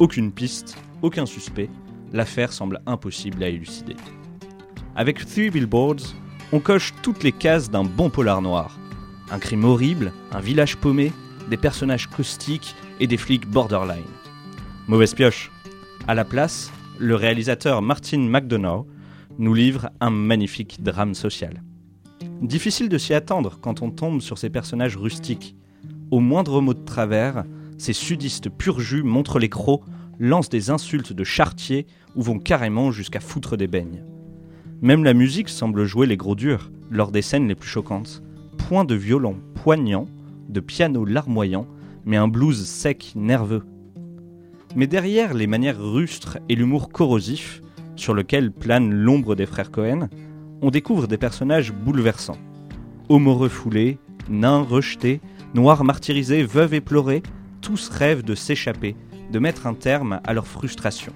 [0.00, 1.70] Aucune piste, aucun suspect,
[2.12, 3.94] l'affaire semble impossible à élucider.
[4.96, 6.16] Avec Three Billboards,
[6.52, 8.76] on coche toutes les cases d'un bon polar noir.
[9.30, 11.12] Un crime horrible, un village paumé,
[11.48, 14.02] des personnages caustiques et des flics borderline.
[14.88, 15.52] Mauvaise pioche.
[16.08, 18.84] À la place, le réalisateur Martin McDonough
[19.38, 21.62] nous livre un magnifique drame social.
[22.40, 25.54] Difficile de s'y attendre quand on tombe sur ces personnages rustiques.
[26.10, 27.44] Au moindre mot de travers,
[27.78, 29.84] ces sudistes pur jus montrent les crocs,
[30.18, 34.02] lancent des insultes de chartier ou vont carrément jusqu'à foutre des beignes.
[34.80, 38.20] Même la musique semble jouer les gros durs lors des scènes les plus choquantes.
[38.58, 40.08] Point de violon poignant,
[40.48, 41.68] de piano larmoyant,
[42.04, 43.62] mais un blues sec, nerveux.
[44.74, 47.60] Mais derrière les manières rustres et l'humour corrosif,
[47.96, 50.08] sur lequel plane l'ombre des frères Cohen,
[50.62, 52.38] on découvre des personnages bouleversants.
[53.08, 53.98] Homo refoulés,
[54.30, 55.20] nains rejetés,
[55.54, 57.22] noirs martyrisés, veuves éplorés,
[57.60, 58.96] tous rêvent de s'échapper,
[59.30, 61.12] de mettre un terme à leur frustration.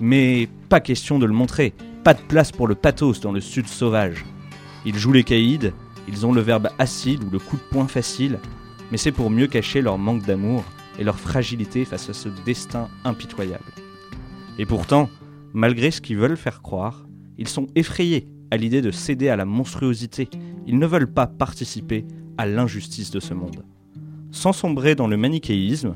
[0.00, 3.68] Mais pas question de le montrer, pas de place pour le pathos dans le sud
[3.68, 4.24] sauvage.
[4.84, 5.72] Ils jouent les caïds,
[6.08, 8.40] ils ont le verbe acide ou le coup de poing facile,
[8.90, 10.64] mais c'est pour mieux cacher leur manque d'amour
[10.98, 13.72] et leur fragilité face à ce destin impitoyable.
[14.58, 15.08] Et pourtant,
[15.52, 17.06] malgré ce qu'ils veulent faire croire,
[17.38, 20.28] ils sont effrayés à l'idée de céder à la monstruosité,
[20.66, 22.04] ils ne veulent pas participer
[22.36, 23.64] à l'injustice de ce monde.
[24.30, 25.94] Sans sombrer dans le manichéisme,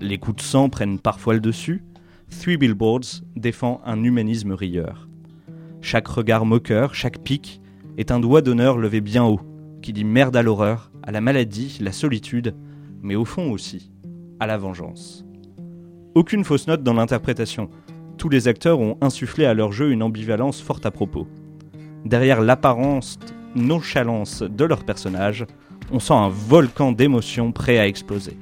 [0.00, 1.82] les coups de sang prennent parfois le dessus,
[2.30, 5.08] Three Billboards défend un humanisme rieur.
[5.80, 7.60] Chaque regard moqueur, chaque pic,
[7.96, 9.40] est un doigt d'honneur levé bien haut,
[9.82, 12.54] qui dit merde à l'horreur, à la maladie, la solitude,
[13.02, 13.90] mais au fond aussi,
[14.40, 15.24] à la vengeance.
[16.14, 17.68] Aucune fausse note dans l'interprétation.
[18.16, 21.28] Tous les acteurs ont insufflé à leur jeu une ambivalence forte à propos.
[22.04, 23.18] Derrière l'apparence
[23.54, 25.46] nonchalance de leur personnage,
[25.92, 28.36] on sent un volcan d'émotions prêt à exploser.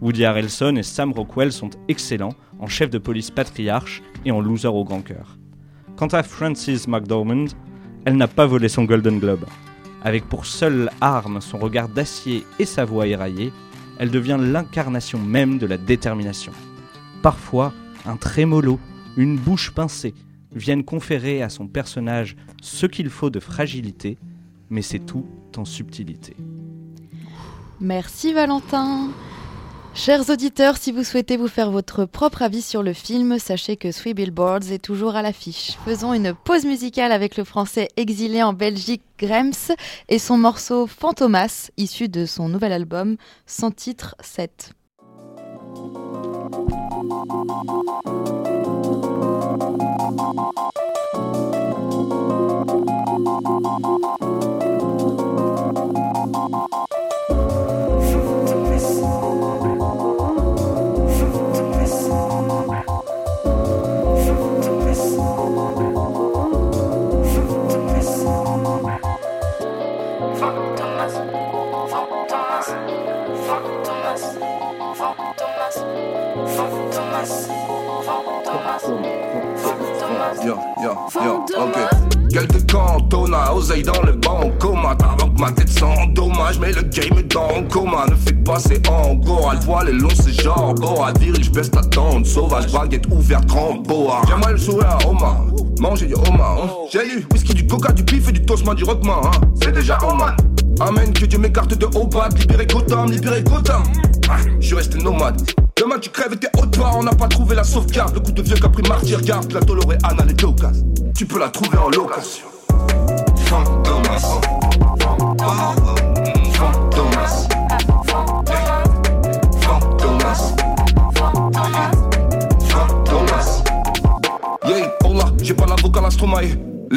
[0.00, 4.68] Woody Harrelson et Sam Rockwell sont excellents en chef de police patriarche et en loser
[4.68, 5.38] au grand cœur.
[5.96, 7.46] Quant à Frances McDormand,
[8.04, 9.44] elle n'a pas volé son Golden Globe.
[10.04, 13.52] Avec pour seule arme son regard d'acier et sa voix éraillée,
[13.98, 16.52] elle devient l'incarnation même de la détermination.
[17.22, 17.72] Parfois,
[18.06, 18.78] un trémolo,
[19.16, 20.14] une bouche pincée,
[20.54, 24.18] viennent conférer à son personnage ce qu'il faut de fragilité,
[24.70, 26.36] mais c'est tout en subtilité.
[27.80, 29.10] Merci Valentin.
[29.94, 33.92] Chers auditeurs, si vous souhaitez vous faire votre propre avis sur le film, sachez que
[33.92, 35.72] Three Billboards est toujours à l'affiche.
[35.84, 39.74] Faisons une pause musicale avec le français exilé en Belgique Grems
[40.08, 44.72] et son morceau Fantomas, issu de son nouvel album sans titre 7.
[50.18, 50.77] Yo,
[92.78, 94.22] baguette ouverte, grand boa.
[94.50, 95.44] Le sourire à Oma,
[95.80, 96.68] manger du homard hein.
[96.92, 99.30] J'ai lu, whisky, du coca, du pif et du toastman, du rockman hein.
[99.60, 100.36] C'est déjà Oman
[100.80, 103.82] Amen, que Dieu m'écarte de haut bas, libéré Gotham, libéré Gotham
[104.60, 105.42] Je suis resté nomade.
[105.76, 108.14] Demain tu crèves et t'es haute part, on n'a pas trouvé la sauvegarde.
[108.14, 110.72] Le coup de vieux qu'a pris Marty, regarde la Dolores, Anna, les Jokers.
[111.16, 112.46] Tu peux la trouver en location.
[113.46, 114.40] Fantomas
[115.00, 115.97] Fantomas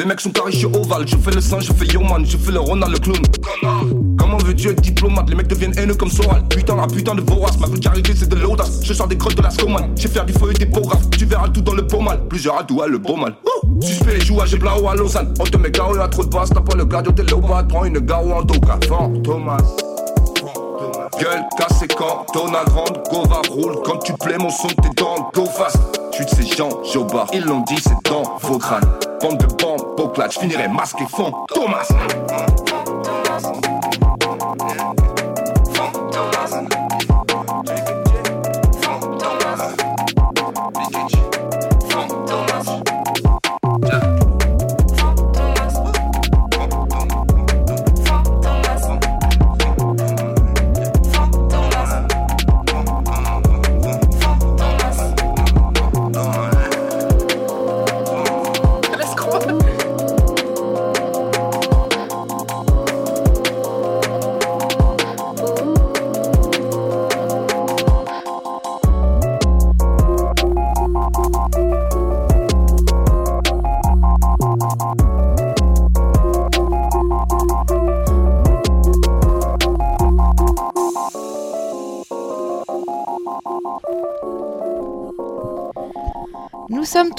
[0.02, 1.06] Les mecs sont carrés, je suis ovale.
[1.06, 3.22] Je fais le singe, je fais Yoman, je fais le Ronald le clown.
[4.18, 5.30] Comment veux-tu être diplomate?
[5.30, 6.42] Les mecs deviennent haineux comme Soral.
[6.48, 7.56] Putain, la putain de vorace.
[7.60, 8.80] Ma vulgarité, c'est de l'audace.
[8.82, 9.92] Je sors des crottes de la scomane.
[9.94, 11.08] J'ai faire du feu et des pographes.
[11.16, 12.18] Tu verras tout dans le beau mal.
[12.28, 13.36] Plusieurs ouais, le beau mal.
[13.80, 15.34] Suspect j'ai blau à Lausanne.
[15.38, 16.50] On te met KO, y'a trop de basse.
[16.50, 17.68] T'as pas le gladio, t'es léopard.
[17.68, 18.80] Prends une garo en doka.
[19.22, 19.58] Thomas.
[21.20, 25.30] Gueule cassée quand Donald grande Go va roule quand tu plais mon son t'es dans
[25.32, 25.78] Go fast
[26.10, 28.58] Tu de ces gens Jobar Ils l'ont dit c'est dans vos
[29.22, 31.32] Bande de bombes Boclat Je finirai masqué fond.
[31.48, 31.88] Thomas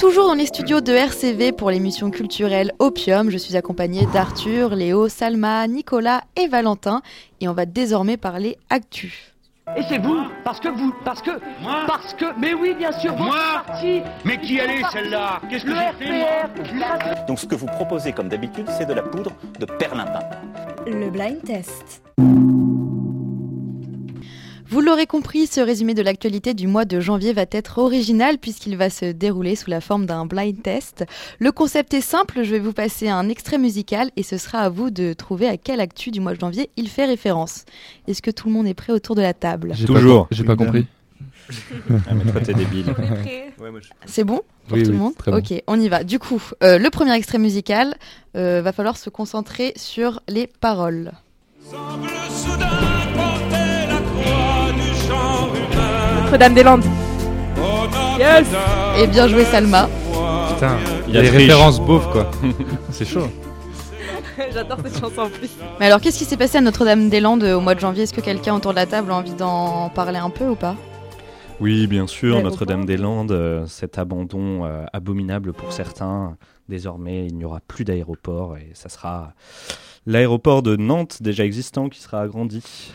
[0.04, 3.30] toujours dans les studios de RCV pour l'émission culturelle Opium.
[3.30, 7.00] Je suis accompagnée d'Arthur, Léo, Salma, Nicolas et Valentin
[7.40, 9.32] et on va désormais parler actu.
[9.78, 11.30] Et c'est vous Parce que vous Parce que
[11.62, 15.40] Moi Parce que Mais oui, bien sûr, votre Moi parti Mais qui elle est, celle-là
[15.48, 19.02] Qu'est-ce que j'ai fait, RPR Donc ce que vous proposez comme d'habitude, c'est de la
[19.02, 20.20] poudre de perlimpin.
[20.86, 22.02] Le blind test.
[24.74, 28.76] Vous l'aurez compris, ce résumé de l'actualité du mois de janvier va être original puisqu'il
[28.76, 31.04] va se dérouler sous la forme d'un blind test.
[31.38, 34.68] Le concept est simple, je vais vous passer un extrait musical et ce sera à
[34.70, 37.66] vous de trouver à quelle actu du mois de janvier il fait référence.
[38.08, 39.74] Est-ce que tout le monde est prêt autour de la table?
[39.86, 40.88] Com- J'ai pas compris.
[42.08, 42.86] Ah, mais toi, t'es débile.
[43.60, 45.36] Ouais, moi, je- C'est bon pour Oui, tout oui, le monde bon.
[45.36, 46.02] Ok, on y va.
[46.02, 47.94] Du coup, euh, le premier extrait musical,
[48.36, 51.12] euh, va falloir se concentrer sur les paroles.
[56.34, 56.82] Notre-Dame-des-Landes.
[58.18, 58.48] Yes
[58.98, 59.88] Et bien joué Salma.
[60.52, 61.32] Putain, Il y a triche.
[61.32, 62.28] références beaufs quoi.
[62.90, 63.28] C'est chaud.
[64.52, 65.50] J'adore cette chanson en plus.
[65.78, 68.02] Mais alors, qu'est-ce qui s'est passé à Notre-Dame-des-Landes euh, au mois de janvier?
[68.02, 70.74] Est-ce que quelqu'un autour de la table a envie d'en parler un peu ou pas?
[71.60, 72.42] Oui, bien sûr.
[72.42, 76.36] Notre-Dame-des-Landes, euh, cet abandon euh, abominable pour certains.
[76.68, 79.34] Désormais, il n'y aura plus d'aéroport et ça sera
[80.04, 82.90] l'aéroport de Nantes déjà existant qui sera agrandi.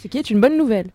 [0.00, 0.86] Ce qui est une bonne nouvelle.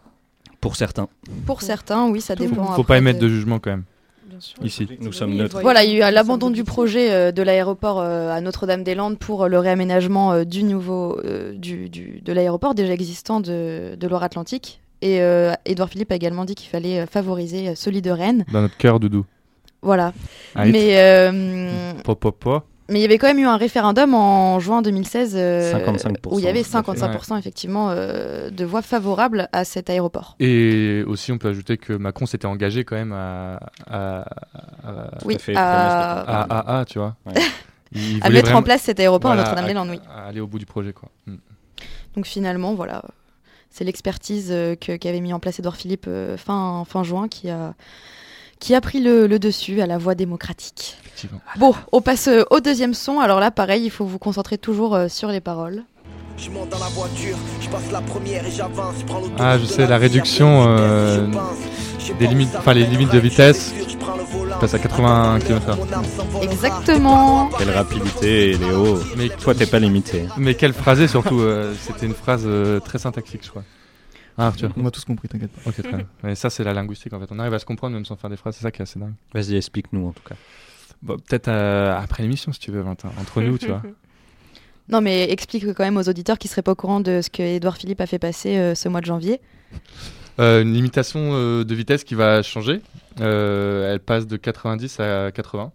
[0.62, 1.08] Pour certains.
[1.46, 2.66] Pour certains, oui, ça dépend.
[2.66, 3.84] Faut après pas émettre de jugement quand même.
[4.30, 4.58] Bien sûr.
[4.64, 4.88] Ici.
[5.00, 5.60] Nous sommes neutres.
[5.62, 9.44] Voilà, il y a eu l'abandon du projet euh, de l'aéroport euh, à Notre-Dame-des-Landes pour
[9.44, 14.08] euh, le réaménagement euh, du nouveau euh, du, du- de l'aéroport déjà existant de, de
[14.08, 14.82] Loire-Atlantique.
[15.02, 18.46] Et euh, Édouard Philippe a également dit qu'il fallait favoriser euh, celui de Rennes.
[18.52, 19.26] Dans notre cœur, Doudou.
[19.82, 20.12] Voilà.
[20.56, 20.72] Aïe.
[20.72, 22.62] Mais euh, Po, po, po.
[22.90, 26.40] Mais il y avait quand même eu un référendum en juin 2016 euh, 55%, où
[26.40, 26.92] il y avait tout à fait.
[26.92, 30.36] 55% effectivement euh, de voix favorables à cet aéroport.
[30.40, 33.60] Et aussi, on peut ajouter que Macron s'était engagé quand même à.
[33.90, 34.22] à,
[34.86, 37.16] à, Oui, à, à, à- à, tu vois.
[37.26, 37.34] Ouais.
[37.94, 40.00] Il à mettre vraiment- en place cet aéroport voilà, à Notre-Dame-des-Landes, oui.
[40.14, 41.10] à- à aller au bout du projet, quoi.
[41.26, 41.36] Mm.
[42.16, 43.02] Donc finalement, voilà,
[43.70, 47.50] c'est l'expertise euh, que- qu'avait mis en place Édouard Philippe euh, fin, fin juin qui
[47.50, 47.76] a,
[48.60, 50.98] qui a pris le, le dessus à la voie démocratique.
[51.02, 51.40] Effectivement.
[51.58, 53.20] Bon, on passe euh, au deuxième son.
[53.20, 55.84] Alors là, pareil, il faut vous concentrer toujours euh, sur les paroles.
[56.38, 59.58] Je monte dans la voiture, je passe la première et j'avance, je prends l'autoroute Ah,
[59.58, 61.26] je sais, la réduction euh,
[62.20, 66.44] des limites, enfin les limites de vitesse, je passe à 80 km/h.
[66.44, 67.50] Exactement.
[67.58, 69.00] Quelle rapidité, Léo.
[69.18, 70.26] Mais Toi, t'es pas limité.
[70.38, 73.64] Mais quelle phrasé surtout, euh, c'était une phrase euh, très syntaxique, je crois.
[74.38, 74.72] Ah, Arthur.
[74.78, 75.70] On a tous compris, t'inquiète pas.
[75.70, 76.08] Ok, très bien.
[76.24, 77.28] Mais ça, c'est la linguistique en fait.
[77.32, 79.00] On arrive à se comprendre même sans faire des phrases, c'est ça qui est assez
[79.00, 79.14] dingue.
[79.34, 80.36] Vas-y, explique-nous en tout cas.
[81.02, 83.12] Bon, Peut-être euh, après l'émission si tu veux, Valentin.
[83.20, 83.82] Entre nous, tu vois.
[84.90, 87.44] Non, mais explique quand même aux auditeurs qui seraient pas au courant de ce que
[87.44, 89.42] Édouard Philippe a fait passer euh, ce mois de janvier.
[90.40, 92.82] Euh, une limitation euh, de vitesse qui va changer.
[93.20, 95.72] Euh, elle passe de 90 à 80.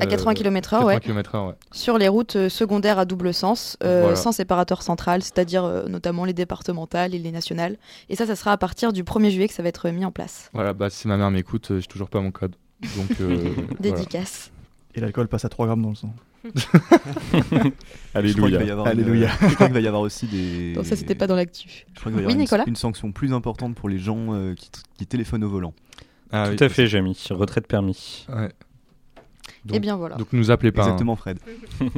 [0.00, 1.00] À 80 km/h, 80 ouais.
[1.00, 1.54] km/h, ouais.
[1.72, 4.16] Sur les routes euh, secondaires à double sens, euh, Voilà.
[4.16, 7.76] sans séparateur central, c'est-à-dire euh, notamment les départementales et les nationales.
[8.08, 10.10] Et ça, ça sera à partir du 1er juillet que ça va être mis en
[10.12, 10.50] place.
[10.54, 12.54] Voilà, bah si ma mère m'écoute, euh, j'ai toujours pas mon code.
[12.96, 13.68] Donc, euh, voilà.
[13.80, 14.50] Dédicace.
[14.94, 16.12] Et l'alcool passe à 3 grammes dans le sang.
[18.14, 18.32] Alléluia.
[18.32, 19.28] Je crois qu'il va y avoir, une- Alléluia.
[19.40, 20.72] je crois qu'il va y avoir aussi des.
[20.74, 21.86] Donc ça, c'était pas dans l'actu.
[22.06, 25.48] Oui, une- Nicolas une, sanction plus importante pour les gens euh, qui, qui téléphonent au
[25.48, 25.74] volant.
[26.30, 26.64] Ah, Tout oui.
[26.64, 27.18] à fait, Jamy.
[27.30, 28.26] Retrait de permis.
[28.28, 28.50] Ouais.
[29.72, 30.16] Eh bien voilà.
[30.16, 30.82] Donc nous appelez pas.
[30.82, 30.84] hein.
[30.86, 31.38] Exactement, Fred.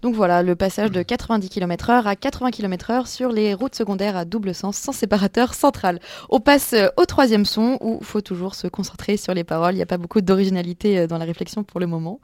[0.00, 4.24] Donc voilà, le passage de 90 km/h à 80 km/h sur les routes secondaires à
[4.24, 5.98] double sens sans séparateur central.
[6.30, 9.72] On passe euh, au troisième son où il faut toujours se concentrer sur les paroles.
[9.74, 12.20] Il n'y a pas beaucoup d'originalité euh, dans la réflexion pour le moment.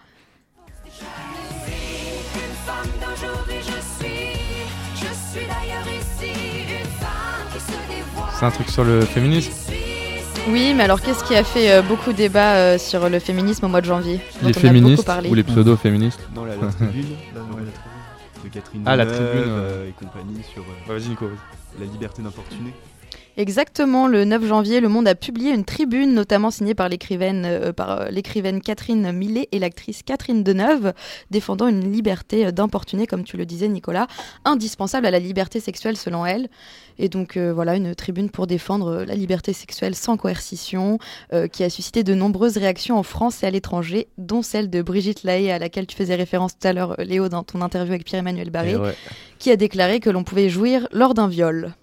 [8.39, 9.53] C'est un truc sur le féminisme?
[10.49, 13.69] Oui, mais alors qu'est-ce qui a fait euh, beaucoup débat euh, sur le féminisme au
[13.69, 15.31] mois de janvier dont Les on a féministes parlé.
[15.31, 19.05] ou les pseudo-féministes Non, la, la tribune, la, ouais, la tribune de Catherine Ah, la
[19.07, 21.27] Deneuve, tribune, euh, et compagnie sur euh, Bah, vas-y, Nico.
[21.81, 22.73] la liberté d'infortuner.
[23.37, 27.73] Exactement, le 9 janvier, Le Monde a publié une tribune, notamment signée par l'écrivaine, euh,
[27.73, 30.93] par euh, l'écrivaine Catherine Millet et l'actrice Catherine Deneuve,
[31.33, 34.07] défendant une liberté euh, d'importuner, comme tu le disais Nicolas,
[34.45, 36.49] indispensable à la liberté sexuelle selon elle.
[36.99, 40.99] Et donc euh, voilà, une tribune pour défendre euh, la liberté sexuelle sans coercition,
[41.33, 44.83] euh, qui a suscité de nombreuses réactions en France et à l'étranger, dont celle de
[44.83, 48.05] Brigitte Lahaye, à laquelle tu faisais référence tout à l'heure, Léo, dans ton interview avec
[48.05, 48.95] Pierre-Emmanuel Barré, ouais.
[49.39, 51.75] qui a déclaré que l'on pouvait jouir lors d'un viol.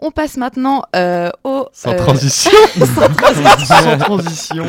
[0.00, 1.66] On passe maintenant euh, au...
[1.72, 2.52] Sans euh, transition.
[2.78, 3.74] sans transition.
[3.76, 4.66] Sans transition.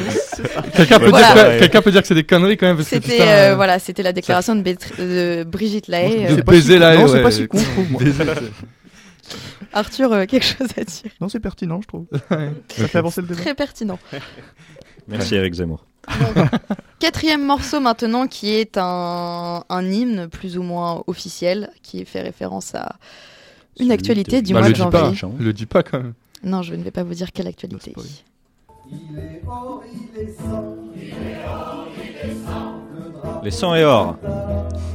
[0.76, 1.34] Quelqu'un peut, Voilà.
[1.34, 3.52] dire que- quelqu'un peut dire que c'est des conneries quand même parce que C'était euh,
[3.52, 6.36] euh, voilà, c'était la déclaration de, Brigitte Lahaye.
[6.36, 8.02] de baiser la Non, c'est pas si con, je trouve, moi.
[9.74, 12.06] Arthur, euh, quelque chose à dire Non, c'est pertinent, je trouve.
[12.70, 13.42] Ça fait avancer le débat.
[13.42, 14.00] Très pertinent.
[15.08, 15.86] Merci Eric Zemmour.
[17.00, 22.74] Quatrième morceau maintenant qui est un, un hymne plus ou moins officiel qui fait référence
[22.76, 22.96] à
[23.80, 25.00] une Celui actualité de- du Bah, mois le de dis janvier.
[25.38, 26.14] pas, le dis pas quand même.
[26.44, 27.94] Non, je ne vais pas vous dire quelle actualité.
[33.44, 34.18] Les 100 et or.
[34.24, 34.89] Je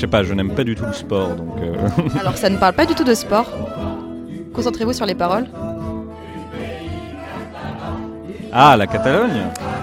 [0.00, 1.56] sais pas, je n'aime pas du tout le sport, donc.
[1.62, 1.74] euh,
[2.20, 3.46] Alors ça ne parle pas du tout de sport.
[4.54, 5.46] Concentrez-vous sur les paroles.
[8.52, 9.42] Ah, la Catalogne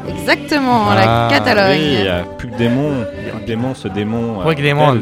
[0.10, 1.80] Exactement, la Ah, Catalogne.
[1.80, 2.08] Oui,
[2.38, 3.06] Puigdemont,
[3.38, 4.42] Puigdemont, ce démon.
[4.42, 4.94] euh, Puigdemont.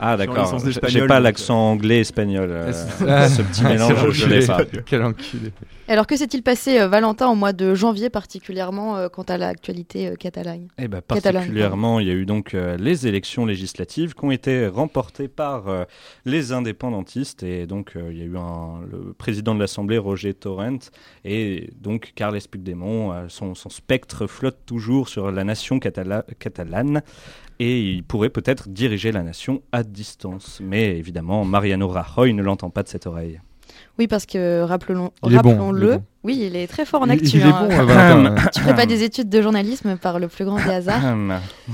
[0.00, 0.58] Ah, d'accord.
[0.88, 2.48] J'ai- pas l'accent anglais-espagnol.
[2.50, 2.72] euh,
[3.08, 4.60] Ah, ce petit quel mélange, je l'ai pas.
[4.86, 5.52] Quel enculé.
[5.88, 10.08] Alors que s'est-il passé euh, Valentin au mois de janvier particulièrement euh, quant à l'actualité
[10.08, 14.24] euh, catalogne Eh ben, particulièrement, il y a eu donc euh, les élections législatives qui
[14.24, 15.84] ont été remportées par euh,
[16.24, 20.34] les indépendantistes et donc euh, il y a eu un, le président de l'Assemblée Roger
[20.34, 20.78] Torrent
[21.24, 27.02] et donc Carles Puigdemont, euh, son, son spectre flotte toujours sur la nation catala- catalane
[27.58, 30.60] et il pourrait peut-être diriger la nation à distance.
[30.62, 33.40] Mais évidemment, Mariano Rajoy ne l'entend pas de cette oreille.
[33.98, 35.92] Oui, parce que rappelons, bon, rappelons-le.
[35.96, 36.04] bon.
[36.22, 37.36] Oui, il est très fort en Il- actu.
[37.36, 37.66] il est hein.
[37.68, 41.00] bon, euh, tu ferais pas des études de journalisme par le plus grand des hasards.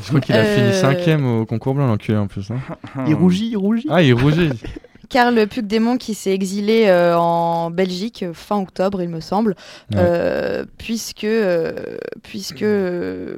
[0.03, 2.51] Je crois qu'il a Euh, fini cinquième au concours blanc, l'enculé en plus.
[2.51, 2.61] hein.
[3.09, 3.87] Il rougit, il rougit.
[3.91, 4.51] Ah, il rougit.
[5.09, 9.57] Karl Puigdemont qui s'est exilé euh, en Belgique euh, fin octobre, il me semble,
[9.93, 9.99] Ouais.
[9.99, 13.37] euh, puisque euh, puisque euh,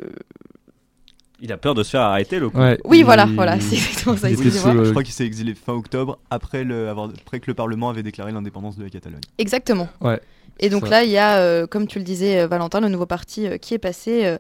[1.45, 2.59] Il a peur de se faire arrêter, le coup.
[2.87, 6.65] Oui, voilà, voilà, c'est exactement ça, euh, Je crois qu'il s'est exilé fin octobre après,
[6.65, 9.21] le, avoir- après que le Parlement avait déclaré l'indépendance de la Catalogne.
[9.37, 9.89] exactement.
[10.01, 10.21] Ouais.
[10.59, 10.91] Et donc Ça.
[10.91, 13.59] là, il y a, euh, comme tu le disais, euh, Valentin, le nouveau parti euh,
[13.59, 14.39] qui est passé euh,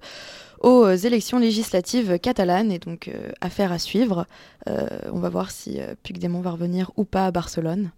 [0.60, 4.24] aux élections législatives catalanes, et donc euh, affaire à suivre.
[4.68, 7.90] Euh, on va voir si euh, Puigdemont va revenir ou pas à Barcelone.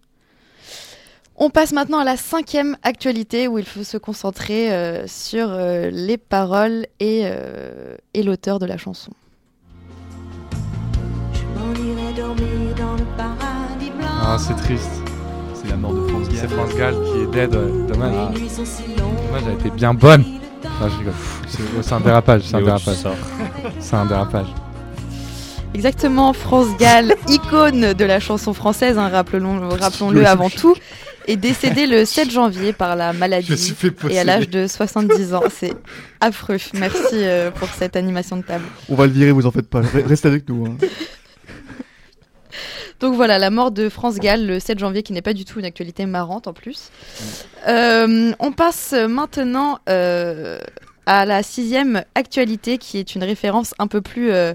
[1.39, 5.91] On passe maintenant à la cinquième actualité où il faut se concentrer euh, sur euh,
[5.93, 9.11] les paroles et, euh, et l'auteur de la chanson.
[11.59, 14.07] On irait dormir dans le paradis blanc.
[14.23, 14.91] Ah, c'est triste.
[15.55, 16.39] C'est la mort de France Gall.
[16.41, 17.87] C'est France Gall qui est dead, ouais.
[17.87, 18.15] Dommage.
[18.15, 18.49] Longues.
[19.27, 20.25] Dommage, elle était bien bonne.
[20.81, 21.13] Rigole.
[21.83, 22.97] C'est un dérapage, c'est un dérapage.
[23.79, 24.47] C'est un dérapage.
[25.75, 30.75] Exactement, France Gall, icône de la chanson française, hein, rappelons- rappelons-le avant tout,
[31.27, 35.35] est décédée le 7 janvier par la maladie suis fait et à l'âge de 70
[35.35, 35.43] ans.
[35.51, 35.75] C'est
[36.21, 36.59] affreux.
[36.75, 38.65] Merci euh, pour cette animation de table.
[38.89, 39.81] On va le virer, vous en faites pas.
[39.83, 40.67] Re- Restez avec nous.
[40.67, 40.77] hein.
[43.01, 45.59] Donc voilà, la mort de France Gall le 7 janvier, qui n'est pas du tout
[45.59, 46.91] une actualité marrante en plus.
[47.69, 50.59] Euh, on passe maintenant euh,
[51.05, 54.55] à la sixième actualité, qui est une référence un peu plus euh,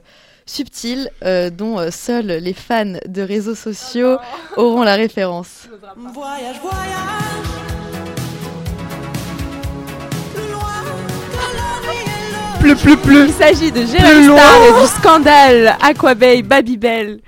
[0.51, 4.17] subtile, euh, dont euh, seuls les fans de réseaux sociaux
[4.57, 5.67] auront la référence.
[6.13, 7.61] Voyage, voyage.
[12.59, 13.25] Plus, plus, plus.
[13.25, 14.67] Il s'agit de Jérôme Star loin.
[14.67, 17.19] et du scandale Aquabay Babybel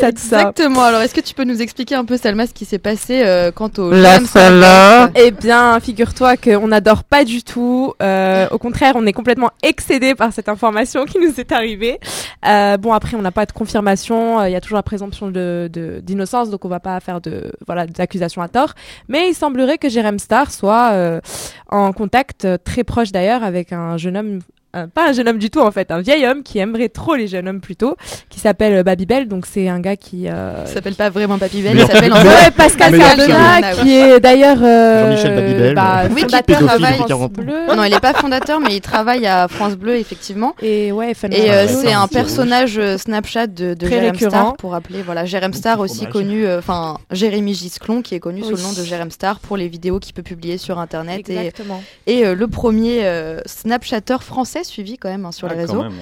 [0.00, 0.36] ça, tout ça.
[0.40, 0.82] Exactement.
[0.82, 3.50] Alors, est-ce que tu peux nous expliquer un peu, Salma, ce qui s'est passé euh,
[3.52, 5.12] quant au La salade.
[5.14, 7.92] Eh bien, figure-toi qu'on n'adore pas du tout.
[8.02, 11.98] Euh, au contraire, on est complètement excédé par cette information qui nous est arrivée.
[12.46, 14.40] Euh, bon, après, on n'a pas de confirmation.
[14.40, 17.20] euh, Il y a toujours la présomption de de- d'innocence, donc on va pas faire
[17.20, 18.74] de voilà d'accusations à tort.
[19.08, 21.20] Mais il semblerait que Jérém Star soit euh,
[21.68, 24.38] en contact euh, très proche d'ailleurs avec un jeune homme.
[24.76, 27.14] Euh, pas un jeune homme du tout en fait, un vieil homme qui aimerait trop
[27.14, 27.96] les jeunes hommes plutôt,
[28.28, 29.28] qui s'appelle euh, Babybel.
[29.28, 32.30] Donc c'est un gars qui euh, Il s'appelle pas vraiment Babybel, il s'appelle en ouais,
[32.30, 37.10] fait Pascal Cardona, qui est d'ailleurs euh, Jean-Michel Babybel, bah, Oui, qui de France 40
[37.12, 37.28] ans.
[37.28, 37.66] Bleu.
[37.68, 40.54] Non, non, il est pas fondateur, mais il travaille à France Bleu, effectivement.
[40.62, 44.30] Et ouais, Fun Et euh, c'est un personnage euh, Snapchat de, de Très Jérém récurrent.
[44.30, 45.02] Star, pour rappeler.
[45.02, 48.72] Voilà, Jérém Star aussi connu, euh, enfin Jérémy Gisclon, qui est connu sous le nom
[48.72, 51.28] de Jérém Star pour les vidéos qu'il peut publier sur Internet.
[51.28, 51.82] Et, Exactement.
[52.06, 55.82] et euh, le premier euh, Snapchatter français suivi quand même hein, sur Ah, les réseaux.
[55.82, 55.92] même.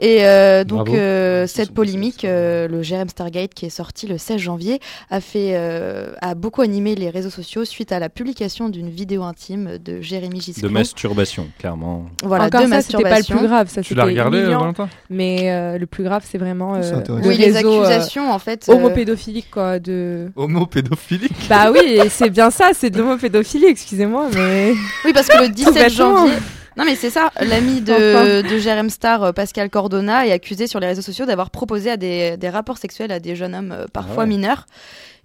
[0.00, 4.38] Et euh, donc euh, cette polémique, euh, le Jérém Stargate qui est sorti le 16
[4.38, 4.78] janvier,
[5.10, 9.24] a fait euh, a beaucoup animé les réseaux sociaux suite à la publication d'une vidéo
[9.24, 10.70] intime de Jérémy De Gisclon.
[10.70, 12.06] masturbation, clairement.
[12.22, 13.38] Voilà, Encore de ça, c'était pas le masturbation.
[13.38, 14.42] plus grave, ça Tu l'as regardé.
[14.42, 14.88] Valentin?
[15.10, 17.24] Mais euh, le plus grave, c'est vraiment euh, C'est intéressant.
[17.24, 20.30] le Oui, les euh, accusations, en fait, euh, homopédophiliques quoi de.
[20.36, 24.74] Homopédophilique Bah oui, c'est bien ça, c'est de l'homopédophilie, excusez-moi, mais.
[25.04, 25.88] Oui, parce que le 17 bêtement.
[25.88, 26.34] janvier.
[26.78, 27.30] Non, mais c'est ça.
[27.40, 28.48] L'ami de, Enfin.
[28.48, 31.96] de Jérém Star, euh, Pascal Cordona, est accusé sur les réseaux sociaux d'avoir proposé à
[31.96, 34.28] des, des rapports sexuels à des jeunes hommes, euh, parfois ouais.
[34.28, 34.66] mineurs.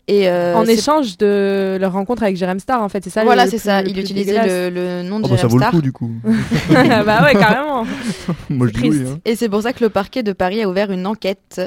[0.09, 3.23] Et euh, en échange de leur rencontre avec Jérém Star, en fait, c'est ça.
[3.23, 3.81] Voilà, le c'est ça.
[3.81, 5.71] le Il utilisait le, le nom de Oh, bah, ça Jérém vaut le Star.
[5.71, 6.11] coup du coup.
[7.05, 7.85] bah ouais, carrément.
[8.49, 9.03] Moi je dis oui.
[9.07, 9.19] hein.
[9.23, 11.61] Et c'est pour ça que le parquet de Paris a ouvert une enquête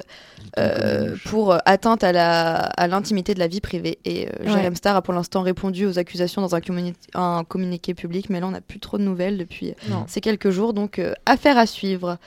[0.59, 3.99] euh, pour euh, atteinte à la à l'intimité de la vie privée.
[4.05, 4.53] Et euh, Ouais.
[4.53, 8.41] Jérém Star a pour l'instant répondu aux accusations dans un, communi- un communiqué public, mais
[8.41, 10.05] là on n'a plus trop de nouvelles depuis Non.
[10.09, 10.75] ces quelques jours.
[10.75, 12.19] Donc euh, affaire à suivre.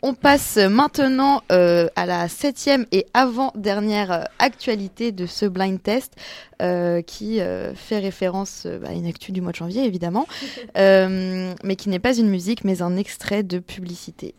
[0.00, 6.14] On passe maintenant euh, à la septième et avant-dernière euh, actualité de ce blind test
[6.62, 10.26] euh, qui euh, fait référence euh, à une actu du mois de janvier évidemment,
[10.78, 14.34] euh, mais qui n'est pas une musique mais un extrait de publicité.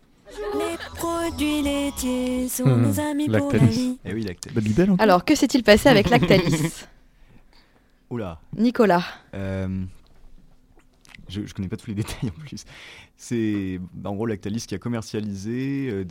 [0.53, 3.71] Les produits laitiers sont nos amis pour la Lactalis.
[3.75, 3.97] vie.
[4.05, 4.81] Eh oui, Lactalis.
[4.83, 6.85] Encore Alors, que s'est-il passé avec Lactalis?
[8.09, 8.39] Oula.
[8.55, 9.03] Nicolas.
[11.29, 12.65] Je, je connais pas tous les détails en plus.
[13.15, 16.03] C'est en gros Lactalis qui a commercialisé euh,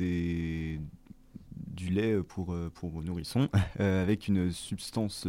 [1.78, 3.48] du lait pour, euh, pour nourrissons
[3.80, 5.26] euh, avec une substance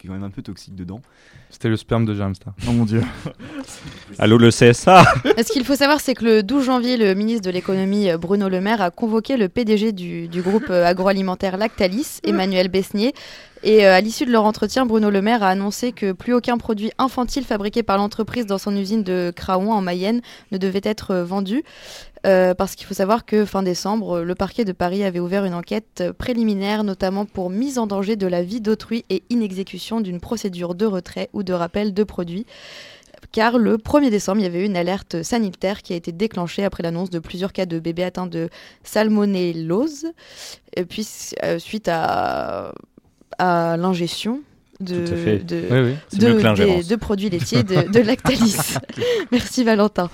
[0.00, 1.02] qui est quand même un peu toxique dedans.
[1.50, 2.54] C'était le sperme de Jérém Star.
[2.66, 3.02] Oh mon dieu.
[4.18, 5.04] Allô le CSA
[5.36, 8.48] Ce qu'il faut savoir, c'est que le 12 janvier, le ministre de l'économie euh, Bruno
[8.48, 13.12] Le Maire a convoqué le PDG du, du groupe euh, agroalimentaire Lactalis, Emmanuel Besnier.
[13.62, 16.56] Et euh, à l'issue de leur entretien, Bruno Le Maire a annoncé que plus aucun
[16.56, 21.10] produit infantile fabriqué par l'entreprise dans son usine de Craon en Mayenne ne devait être
[21.10, 21.62] euh, vendu.
[22.26, 25.46] Euh, parce qu'il faut savoir que fin décembre, euh, le parquet de Paris avait ouvert
[25.46, 30.02] une enquête euh, préliminaire, notamment pour mise en danger de la vie d'autrui et inexécution
[30.02, 32.44] d'une procédure de retrait ou de rappel de produits.
[33.32, 36.64] Car le 1er décembre, il y avait eu une alerte sanitaire qui a été déclenchée
[36.64, 38.50] après l'annonce de plusieurs cas de bébés atteints de
[38.82, 40.06] salmonellose,
[40.76, 41.06] et puis
[41.42, 42.72] euh, suite à
[43.38, 44.42] l'ingestion
[44.80, 46.86] de, de, Oui, oui, c'est de- mieux que des- l'ingérence.
[46.86, 48.56] de produits laitiers de, de Lactalis.
[49.32, 50.08] Merci Valentin.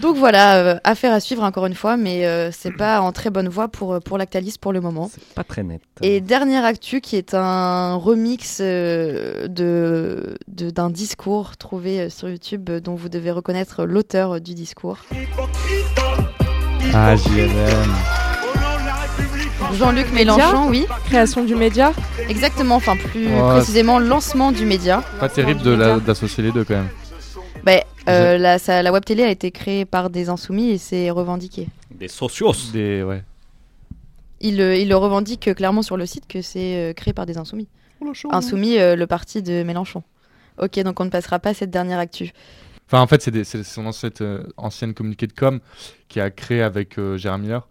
[0.00, 3.30] Donc voilà, euh, affaire à suivre encore une fois, mais euh, c'est pas en très
[3.30, 5.10] bonne voie pour, pour Lactalis pour le moment.
[5.34, 5.82] Pas très net.
[6.02, 12.28] Et dernière actu qui est un remix euh, de de- d'un discours trouvé euh, sur
[12.28, 14.98] YouTube dont vous devez reconnaître l'auteur du discours.
[16.94, 17.14] Ah.
[19.74, 20.86] Jean-Luc Mélenchon, oui.
[21.06, 21.92] Création du média
[22.28, 25.02] Exactement, enfin plus Ouais, précisément lancement du média.
[25.18, 26.88] Pas terrible de la- d'associer les deux quand même.
[27.64, 27.72] Bah,
[28.08, 31.68] euh, la, ça- la web télé a été créée par des insoumis et c'est revendiqué.
[31.94, 32.52] Des socios.
[32.72, 33.22] Des, ouais.
[34.40, 37.36] Il, le- il le revendique clairement sur le site que c'est euh, créé par des
[37.38, 37.68] insoumis.
[38.30, 40.02] Insoumis, euh, le parti de Mélenchon.
[40.60, 42.32] Ok, donc on ne passera pas à cette dernière actu.
[42.86, 45.60] Enfin, en fait, c'est des- c'est son ancienne, euh, ancienne communiqué de com
[46.08, 47.68] qui a créé avec euh, Gérard Miller.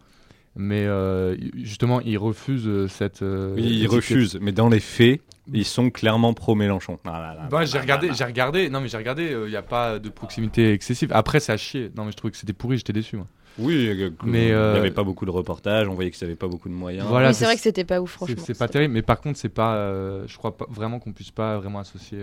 [0.61, 3.21] Mais euh, justement, il refuse euh, cette.
[3.21, 5.21] euh, Oui, ils refusent, mais dans les faits,
[5.53, 6.99] ils sont clairement pro-Mélenchon.
[7.05, 7.47] Ah là là.
[7.49, 8.69] Bah, j'ai regardé, j'ai regardé.
[8.69, 9.31] Non, mais j'ai regardé.
[9.45, 11.11] Il n'y a pas de proximité excessive.
[11.13, 11.89] Après, ça a chier.
[11.95, 12.75] Non, mais je trouvais que c'était pourri.
[12.75, 13.15] J'étais déçu.
[13.15, 13.25] Moi.
[13.57, 16.35] Oui, euh, que- mais il n'y avait pas beaucoup de reportages, on voyait qu'ils n'avaient
[16.35, 17.07] pas beaucoup de moyens.
[17.07, 18.43] Voilà, c'est vrai que c'était pas ouf, franchement.
[18.45, 19.75] C'est pas terrible, mais par contre, c'est pas.
[19.75, 22.19] euh, je crois pas vraiment qu'on puisse pas vraiment associer.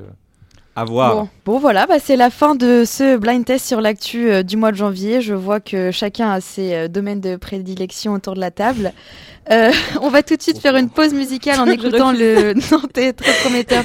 [0.79, 1.15] À voir.
[1.17, 4.59] Bon, bon, voilà, bah, c'est la fin de ce blind test sur l'actu euh, du
[4.59, 5.23] mois de janvier.
[5.23, 8.93] Je vois que chacun a ses euh, domaines de prédilection autour de la table.
[9.51, 9.71] Euh,
[10.03, 13.85] on va tout de suite faire une pause musicale en écoutant le Nantais très prometteur.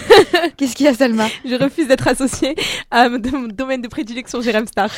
[0.58, 1.28] Qu'est-ce qu'il y a, Salma?
[1.46, 2.56] Je refuse d'être associée
[2.92, 4.90] à mon domaine de prédilection Jérém Star.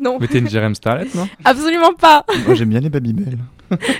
[0.00, 0.18] non.
[0.20, 2.26] Mais t'es une Jérém Starlet, non Absolument pas.
[2.44, 3.38] Moi j'aime bien les Babybel.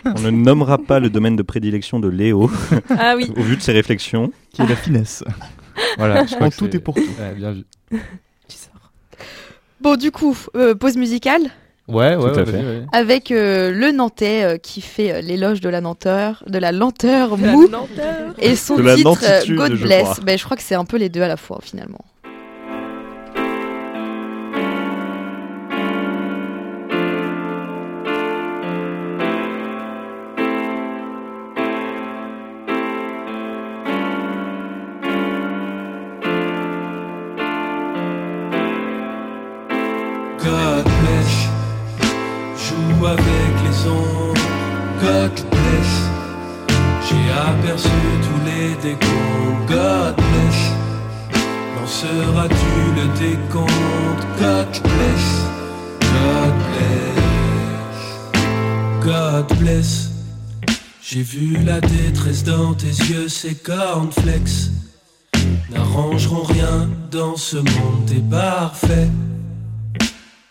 [0.05, 2.51] On ne nommera pas le domaine de prédilection de Léo.
[2.91, 3.31] Ah oui.
[3.37, 4.33] Au vu de ses réflexions.
[4.53, 5.23] Qui est la finesse.
[5.99, 7.03] Voilà, je crois En que tout et pour tout.
[7.21, 7.65] Ouais, bien vu.
[9.81, 11.43] Bon, du coup, euh, pause musicale
[11.89, 12.57] Ouais, ouais, Tout à ouais, fait.
[12.65, 12.83] ouais.
[12.93, 17.37] avec euh, le Nantais euh, qui fait euh, l'éloge de la lenteur, de la lenteur
[17.37, 18.35] De la mou, lenteur.
[18.39, 19.15] et son De la titre
[19.55, 20.03] God je Bless.
[20.05, 20.17] crois.
[20.25, 22.03] Ben, je crois que c'est un peu les deux à la fois finalement.
[47.47, 47.89] Aperçu
[48.23, 49.67] tous les décombres.
[49.69, 50.59] God bless,
[51.77, 54.25] lanceras-tu le décompte?
[54.39, 55.25] God bless,
[56.01, 57.23] God bless,
[59.03, 60.11] God bless.
[61.03, 64.71] J'ai vu la détresse dans tes yeux, ces cornflakes
[65.71, 69.09] n'arrangeront rien dans ce monde, t'es parfait.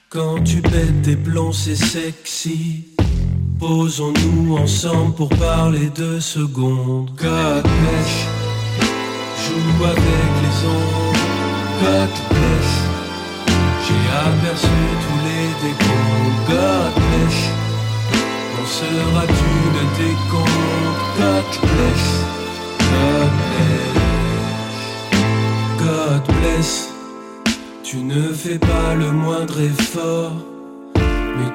[0.10, 2.93] Quand tu pètes tes plombs, c'est sexy.
[3.60, 7.10] Posons-nous ensemble pour parler deux secondes.
[7.16, 8.28] God bless,
[9.43, 10.54] joue avec les.
[11.82, 12.70] God bless,
[13.86, 16.39] j'ai aperçu tous les décombres.
[16.47, 17.38] God bless,
[18.58, 21.04] lanceras-tu le décompte?
[21.18, 22.04] God bless,
[25.80, 26.70] God bless.
[27.84, 30.53] Tu ne fais pas le moindre effort.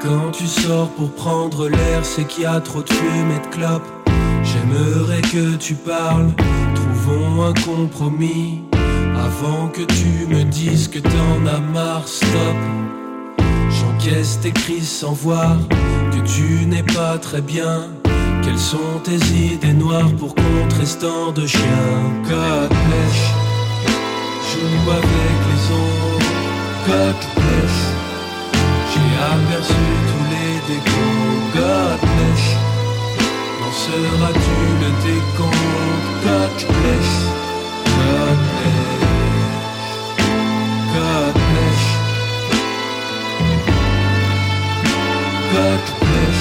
[0.00, 3.82] Quand tu sors pour prendre l'air, c'est qu'il y a trop de fumée de clope.
[4.44, 6.30] J'aimerais que tu parles,
[6.74, 8.62] trouvons un compromis.
[9.16, 12.56] Avant que tu me dises que t'en as marre, stop.
[13.70, 15.56] J'encaisse tes crises sans voir
[16.12, 17.88] que tu n'es pas très bien.
[18.42, 21.60] Quelles sont tes idées noires pour contrer ce temps de chien?
[22.22, 23.18] God bless,
[24.48, 26.24] joue avec les ombres.
[26.86, 27.87] God bless
[29.34, 32.44] aperçu tous les décos Godless
[33.60, 35.68] Lanceras-tu le décompte?
[36.24, 37.10] Godless
[40.94, 41.82] Godless
[45.52, 46.40] Godless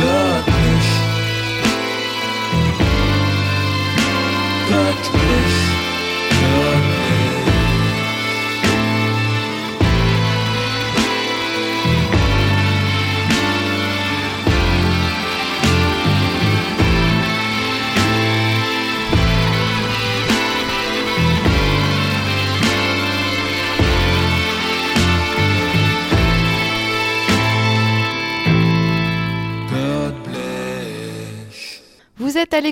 [0.00, 0.88] Godless
[4.70, 5.87] Godless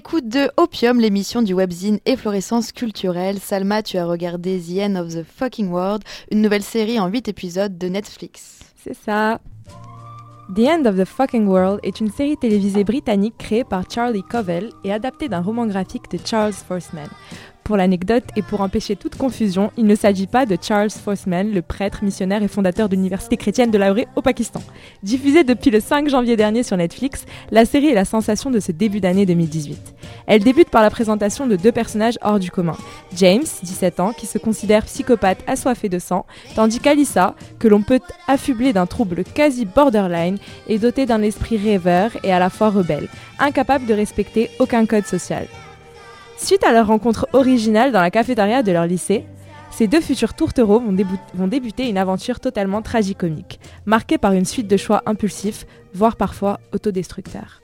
[0.06, 3.40] l'écoute de Opium, l'émission du webzine Efflorescence culturelle.
[3.40, 7.26] Salma, tu as regardé The End of the Fucking World, une nouvelle série en 8
[7.26, 8.60] épisodes de Netflix.
[8.76, 9.40] C'est ça.
[10.54, 14.70] The End of the Fucking World est une série télévisée britannique créée par Charlie Covell
[14.84, 17.08] et adaptée d'un roman graphique de Charles Forsman.
[17.66, 21.62] Pour l'anecdote et pour empêcher toute confusion, il ne s'agit pas de Charles Forsman, le
[21.62, 24.62] prêtre, missionnaire et fondateur de l'université chrétienne de Lahore au Pakistan.
[25.02, 28.70] Diffusée depuis le 5 janvier dernier sur Netflix, la série est la sensation de ce
[28.70, 29.96] début d'année 2018.
[30.28, 32.76] Elle débute par la présentation de deux personnages hors du commun.
[33.16, 37.98] James, 17 ans, qui se considère psychopathe assoiffé de sang, tandis qu'Alissa, que l'on peut
[38.28, 40.38] affubler d'un trouble quasi borderline,
[40.68, 43.08] est dotée d'un esprit rêveur et à la fois rebelle,
[43.40, 45.48] incapable de respecter aucun code social.
[46.38, 49.24] Suite à leur rencontre originale dans la cafétéria de leur lycée,
[49.70, 54.76] ces deux futurs tourtereaux vont, débuter une aventure totalement tragicomique, marquée par une suite de
[54.76, 57.62] choix impulsifs, voire parfois autodestructeurs.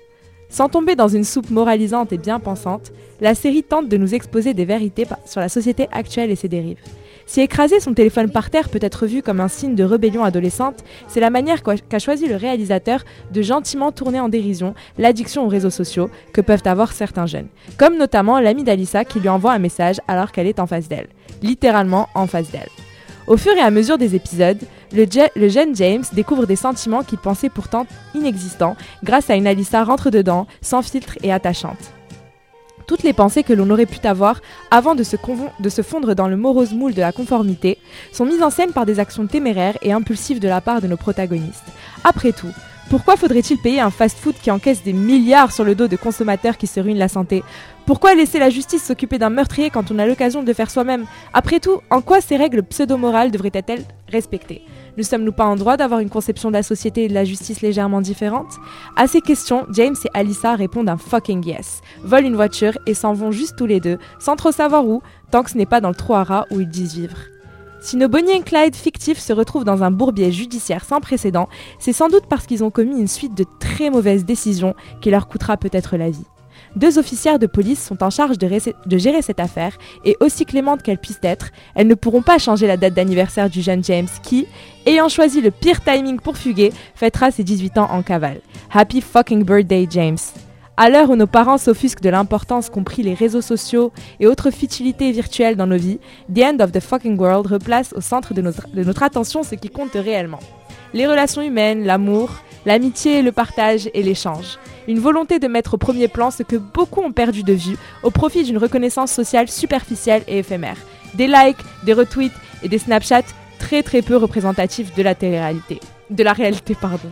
[0.49, 4.53] Sans tomber dans une soupe moralisante et bien pensante, la série tente de nous exposer
[4.53, 6.83] des vérités sur la société actuelle et ses dérives.
[7.27, 10.85] Si écraser son téléphone par terre peut être vu comme un signe de rébellion adolescente,
[11.09, 15.71] c'est la manière qu'a choisi le réalisateur de gentiment tourner en dérision l'addiction aux réseaux
[15.71, 17.49] sociaux que peuvent avoir certains jeunes.
[17.79, 21.09] Comme notamment l'ami d'Alissa qui lui envoie un message alors qu'elle est en face d'elle.
[21.43, 22.69] Littéralement en face d'elle.
[23.27, 24.59] Au fur et à mesure des épisodes,
[24.93, 30.47] le jeune James découvre des sentiments qu'il pensait pourtant inexistants grâce à une Alissa rentre-dedans,
[30.61, 31.93] sans filtre et attachante.
[32.87, 36.73] Toutes les pensées que l'on aurait pu avoir avant de se, fondre dans le morose
[36.73, 37.79] moule de la conformité
[38.13, 40.97] sont mises en scène par des actions téméraires et impulsives de la part de nos
[40.97, 41.65] protagonistes.
[42.05, 42.53] Après tout,
[42.91, 46.67] pourquoi faudrait-il payer un fast-food qui encaisse des milliards sur le dos de consommateurs qui
[46.67, 47.43] se ruinent la santé?
[47.87, 51.07] Pourquoi laisser la justice s'occuper d'un meurtrier quand on a l'occasion de le faire soi-même?
[51.33, 54.63] Après tout, en quoi ces règles pseudo-morales devraient-elles respectées?
[54.99, 57.63] Ne sommes-nous pas en droit d'avoir une conception de la société et de la justice
[57.63, 58.59] légèrement différente
[58.97, 63.15] À ces questions, James et Alyssa répondent un fucking yes, volent une voiture et s'en
[63.15, 65.89] vont juste tous les deux, sans trop savoir où, tant que ce n'est pas dans
[65.89, 67.17] le trou à rats où ils disent vivre.
[67.81, 71.93] Si nos Bonnie et Clyde fictifs se retrouvent dans un bourbier judiciaire sans précédent, c'est
[71.93, 75.57] sans doute parce qu'ils ont commis une suite de très mauvaises décisions qui leur coûtera
[75.57, 76.27] peut-être la vie.
[76.75, 80.99] Deux officières de police sont en charge de, gérer cette affaire et aussi clémentes qu'elles
[80.99, 84.47] puissent être, elles ne pourront pas changer la date d'anniversaire du jeune James qui,
[84.87, 88.41] ayant choisi le pire timing pour fuguer, fêtera ses 18 ans en cavale.
[88.73, 90.19] Happy fucking birthday James.
[90.79, 94.51] À l'heure où nos parents s'offusquent de l'importance qu'ont pris les réseaux sociaux et autres
[94.51, 96.01] futilités virtuelles dans nos vies,
[96.35, 99.93] The End of the Fucking World replace au centre de notre attention ce qui compte
[99.93, 100.41] réellement.
[100.95, 102.31] Les relations humaines, l'amour,
[102.67, 104.59] l'amitié, le partage et l'échange.
[104.89, 108.11] Une volonté de mettre au premier plan ce que beaucoup ont perdu de vue au
[108.11, 110.77] profit d'une reconnaissance sociale superficielle et éphémère.
[111.15, 112.33] Des likes, des retweets
[112.63, 113.23] et des Snapchats
[113.59, 115.81] très très peu représentatifs de la télé-réalité.
[116.11, 117.11] De la réalité, pardon.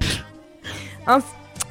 [1.06, 1.26] Ainsi-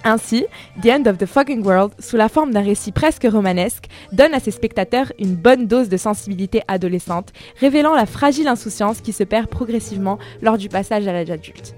[0.06, 0.46] Ainsi,
[0.82, 4.42] The End of the Fucking World, sous la forme d'un récit presque romanesque, donne à
[4.42, 7.32] ses spectateurs une bonne dose de sensibilité adolescente,
[7.62, 11.74] révélant la fragile insouciance qui se perd progressivement lors du passage à l'âge adulte.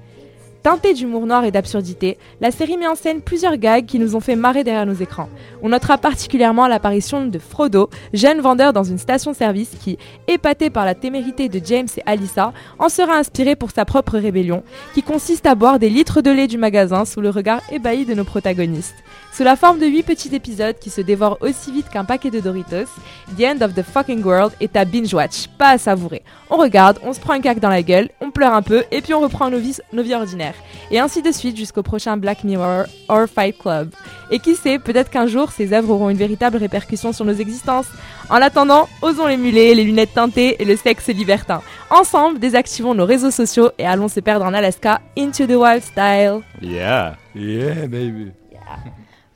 [0.66, 4.20] Teintée d'humour noir et d'absurdité, la série met en scène plusieurs gags qui nous ont
[4.20, 5.30] fait marrer derrière nos écrans.
[5.62, 10.96] On notera particulièrement l'apparition de Frodo, jeune vendeur dans une station-service qui, épaté par la
[10.96, 14.64] témérité de James et Alyssa, en sera inspiré pour sa propre rébellion,
[14.96, 18.16] qui consiste à boire des litres de lait du magasin sous le regard ébahi de
[18.16, 18.96] nos protagonistes.
[19.34, 22.40] Sous la forme de 8 petits épisodes qui se dévorent aussi vite qu'un paquet de
[22.40, 22.90] Doritos,
[23.38, 26.24] The End of the Fucking World est à binge-watch, pas à savourer.
[26.50, 29.02] On regarde, on se prend un cac dans la gueule, on pleure un peu, et
[29.02, 30.54] puis on reprend nos vies, nos vies ordinaires.
[30.92, 33.90] Et ainsi de suite jusqu'au prochain Black Mirror or Fight Club.
[34.32, 37.88] Et qui sait, peut-être qu'un jour, ces œuvres auront une véritable répercussion sur nos existences.
[38.30, 41.62] En attendant, osons les mulets, les lunettes teintées et le sexe libertin.
[41.90, 46.42] Ensemble, désactivons nos réseaux sociaux et allons se perdre en Alaska, into the wild style.
[46.62, 47.16] Yeah.
[47.34, 48.32] Yeah, baby.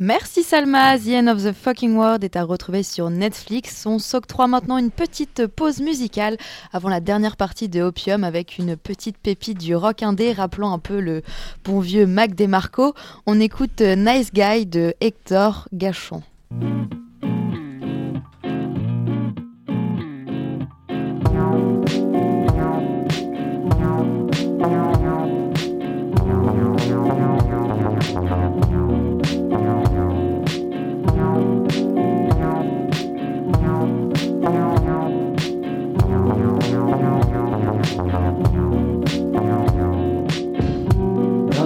[0.02, 3.86] Merci Salma, The End of the Fucking World est à retrouver sur Netflix.
[3.86, 6.38] On s'octroie maintenant une petite pause musicale
[6.72, 10.80] avant la dernière partie de Opium avec une petite pépite du rock indé rappelant un
[10.80, 11.22] peu le
[11.66, 12.94] bon vieux Mac DeMarco.
[13.26, 16.24] On écoute Nice Guy de Hector Gachon.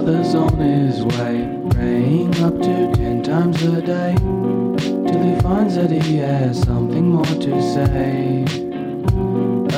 [0.04, 5.90] Brother's on his way, praying up to ten times a day, till he finds that
[5.90, 8.44] he has something more to say.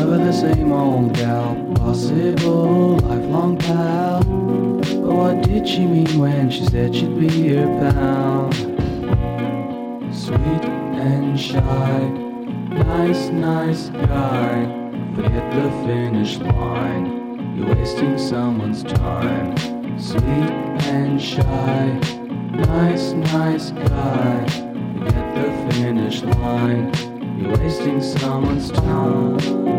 [0.00, 4.24] Over the same old gal, possible lifelong pal.
[4.24, 8.50] But what did she mean when she said she'd be your pal?
[10.12, 10.64] Sweet
[11.06, 12.00] and shy,
[12.70, 14.66] nice, nice guy.
[15.14, 17.54] Forget the finish line.
[17.56, 19.75] You're wasting someone's time.
[19.98, 21.98] Sweet and shy,
[22.52, 24.46] nice, nice guy.
[24.98, 26.92] Forget the finish line.
[27.38, 29.76] You're wasting someone's time.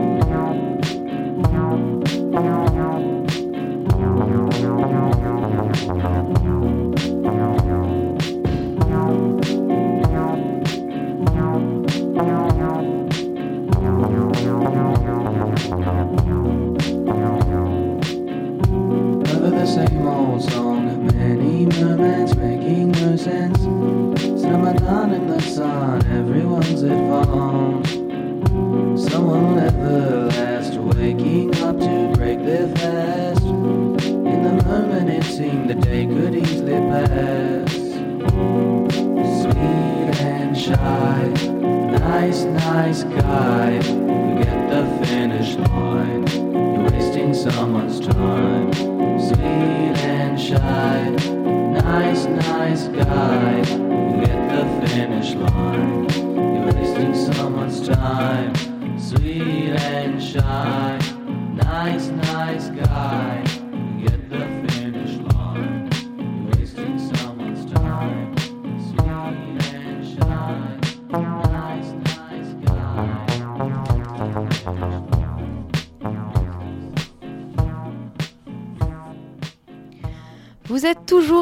[42.77, 44.06] Nice, nice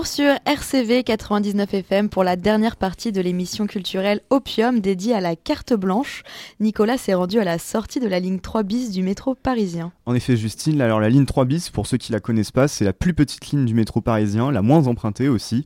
[0.05, 5.35] sur RCV 99 FM pour la dernière partie de l'émission culturelle Opium dédiée à la
[5.35, 6.23] carte blanche.
[6.59, 9.91] Nicolas s'est rendu à la sortie de la ligne 3 bis du métro parisien.
[10.05, 12.85] En effet, Justine, alors la ligne 3 bis, pour ceux qui la connaissent pas, c'est
[12.85, 15.65] la plus petite ligne du métro parisien, la moins empruntée aussi.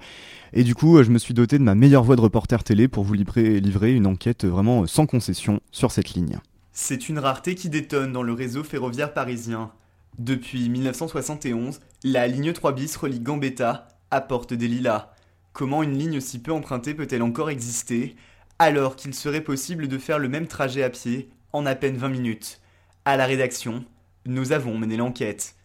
[0.53, 3.03] Et du coup, je me suis doté de ma meilleure voix de reporter télé pour
[3.03, 6.37] vous livrer, une enquête vraiment sans concession sur cette ligne.
[6.71, 9.71] C'est une rareté qui détonne dans le réseau ferroviaire parisien.
[10.17, 15.11] Depuis 1971, la ligne 3 bis relie Gambetta à Porte des Lilas.
[15.53, 18.15] Comment une ligne aussi peu empruntée peut-elle encore exister
[18.59, 22.09] alors qu'il serait possible de faire le même trajet à pied en à peine 20
[22.09, 22.61] minutes?
[23.05, 23.85] À la rédaction,
[24.25, 25.55] nous avons mené l'enquête.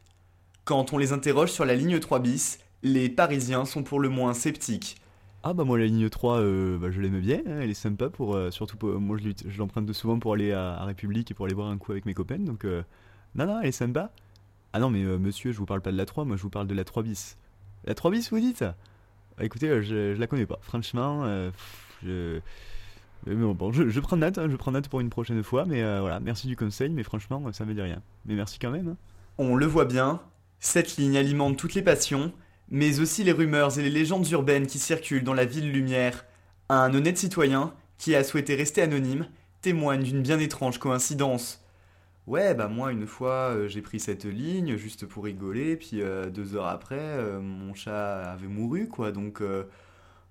[0.64, 4.34] Quand on les interroge sur la ligne 3 bis, les Parisiens sont pour le moins
[4.34, 4.97] sceptiques.
[5.42, 8.09] Ah bah moi la ligne 3 euh, bah, je l'aime bien, hein, elle est sympa
[8.09, 11.55] pour euh, surtout pour, moi je, l'emprunte souvent pour aller à, République et pour aller
[11.55, 12.82] boire un coup avec mes copains donc euh,
[13.34, 14.11] non non elle est sympa.
[14.72, 16.66] Ah non mais monsieur je vous parle pas de la 3, moi je vous parle
[16.66, 17.36] de la 3 bis.
[17.87, 18.64] La 3 bis vous dites?
[19.37, 21.51] Bah, Écoutez euh, je, la connais pas, franchement euh,
[22.05, 22.41] je...
[23.26, 26.20] Bon, je, prends note, hein, je prends note pour une prochaine fois, mais euh, voilà,
[26.20, 28.03] merci du conseil, mais franchement, ça me dit rien.
[28.26, 28.89] Mais merci quand même.
[28.89, 28.97] hein.
[29.39, 30.20] On le voit bien,
[30.61, 32.35] cette ligne alimente toutes les passions,
[32.68, 36.26] mais aussi les rumeurs et les légendes urbaines qui circulent dans la ville lumière.
[36.68, 39.26] Un honnête citoyen, qui a souhaité rester anonyme,
[39.62, 41.64] témoigne d'une bien étrange coïncidence.
[42.27, 46.31] Ouais, bah moi une fois euh, j'ai pris cette ligne juste pour rigoler, puis euh,
[46.31, 49.43] deux heures après euh, mon chat avait mouru quoi, donc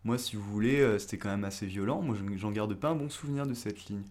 [0.04, 2.96] moi si vous voulez c'était quand même assez violent, moi je- j'en garde pas un
[2.96, 4.04] bon souvenir de cette ligne.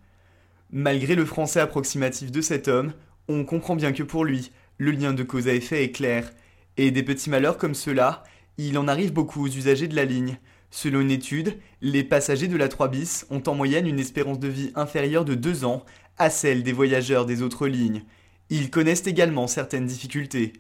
[0.73, 2.93] Malgré le français approximatif de cet homme,
[3.29, 6.33] on comprend bien que pour lui, le lien de cause à effet est clair.
[6.79, 8.25] Et des petits malheurs comme ceux-là,
[8.59, 10.39] il en arrive beaucoup aux usagers de la ligne.
[10.71, 14.49] Selon une étude, les passagers de la 3 bis ont en moyenne une espérance de
[14.49, 15.85] vie inférieure de 2 ans
[16.19, 18.03] à celle des voyageurs des autres lignes.
[18.51, 20.53] Ils connaissent également certaines difficultés.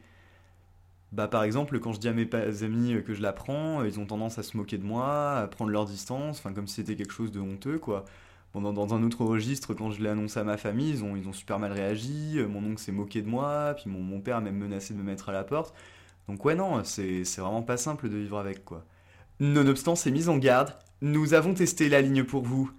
[1.12, 2.28] Bah par exemple, quand je dis à mes
[2.62, 5.70] amis que je la prends, ils ont tendance à se moquer de moi, à prendre
[5.70, 8.06] leur distance, enfin comme si c'était quelque chose de honteux quoi.
[8.54, 11.72] Dans, un autre registre, quand je l'ai annoncé à ma famille, ils ont, super mal
[11.72, 14.92] réagi, euh, mon oncle s'est moqué de moi, puis mon, mon père a même menacé
[14.92, 15.74] de me mettre à la porte.
[16.28, 18.84] Donc ouais non, c'est vraiment pas simple de vivre avec quoi.
[19.40, 22.70] Nonobstant ces mises en garde, nous avons testé la ligne pour vous.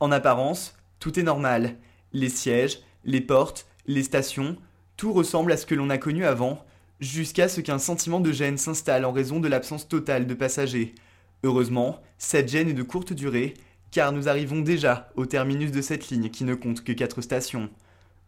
[0.00, 1.76] En apparence, tout est normal.
[2.12, 4.56] Les sièges, les portes, les stations,
[4.96, 6.64] tout ressemble à ce que l'on a connu avant,
[7.00, 10.94] jusqu'à ce qu'un sentiment de gêne s'installe en raison de l'absence totale de passagers.
[11.42, 13.54] Heureusement, cette gêne est de courte durée,
[13.90, 17.70] car nous arrivons déjà au terminus de cette ligne qui ne compte que 4 stations.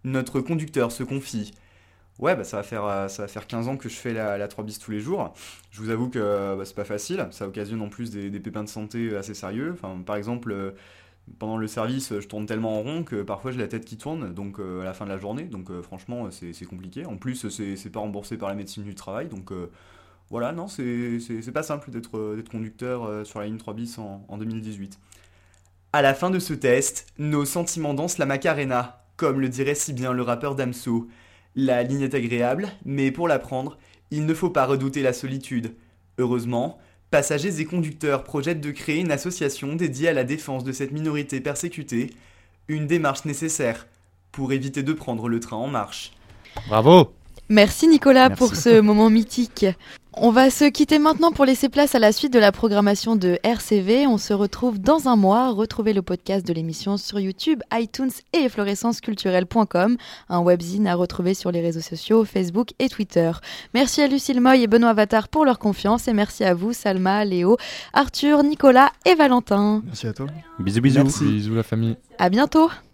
[0.04, 1.52] Notre conducteur se confie.
[2.18, 4.38] Ouais, bah ça va faire, euh, ça va faire 15 ans que je fais la,
[4.38, 5.32] la 3 bis tous les jours.
[5.70, 8.64] Je vous avoue que euh, bah, c'est pas facile, ça occasionne en plus des, pépins
[8.64, 9.76] de santé assez sérieux.
[10.06, 10.72] Par exemple, euh,
[11.38, 14.32] pendant le service, je tourne tellement en rond que parfois j'ai la tête qui tourne,
[14.34, 15.44] donc euh, à la fin de la journée.
[15.44, 17.06] Donc euh, franchement, c'est c'est compliqué.
[17.06, 19.70] En plus, c'est pas remboursé par la médecine du travail, donc euh,
[20.32, 24.24] voilà, non, c'est pas simple d'être euh, conducteur euh, sur la ligne 3 bis en,
[24.28, 24.98] en 2018.
[25.92, 29.92] À la fin de ce test, nos sentiments dansent la Macarena, comme le dirait si
[29.92, 31.06] bien le rappeur Damso.
[31.54, 33.76] La ligne est agréable, mais pour la prendre,
[34.10, 35.74] il ne faut pas redouter la solitude.
[36.16, 36.78] Heureusement,
[37.12, 41.40] passagers et conducteurs projettent de créer une association dédiée à la défense de cette minorité
[41.40, 42.10] persécutée,
[42.68, 43.86] une démarche nécessaire
[44.32, 46.12] pour éviter de prendre le train en marche.
[46.68, 47.12] Bravo
[47.50, 48.38] Merci Nicolas Merci.
[48.38, 49.66] pour ce moment mythique.
[50.14, 53.38] On va se quitter maintenant pour laisser place à la suite de la programmation de
[53.44, 54.06] RCV.
[54.06, 55.50] On se retrouve dans un mois.
[55.52, 59.96] Retrouvez le podcast de l'émission sur YouTube, iTunes et efflorescenceculturelle.com,
[60.28, 63.32] un webzine à retrouver sur les réseaux sociaux, Facebook et Twitter.
[63.72, 67.24] Merci à Lucille Moy et Benoît Avatar pour leur confiance et merci à vous, Salma,
[67.24, 67.56] Léo,
[67.94, 69.82] Arthur, Nicolas et Valentin.
[69.86, 70.26] Merci à toi.
[70.58, 71.04] Bisous bisous.
[71.04, 71.96] Bisous la famille.
[72.18, 72.70] À bientôt.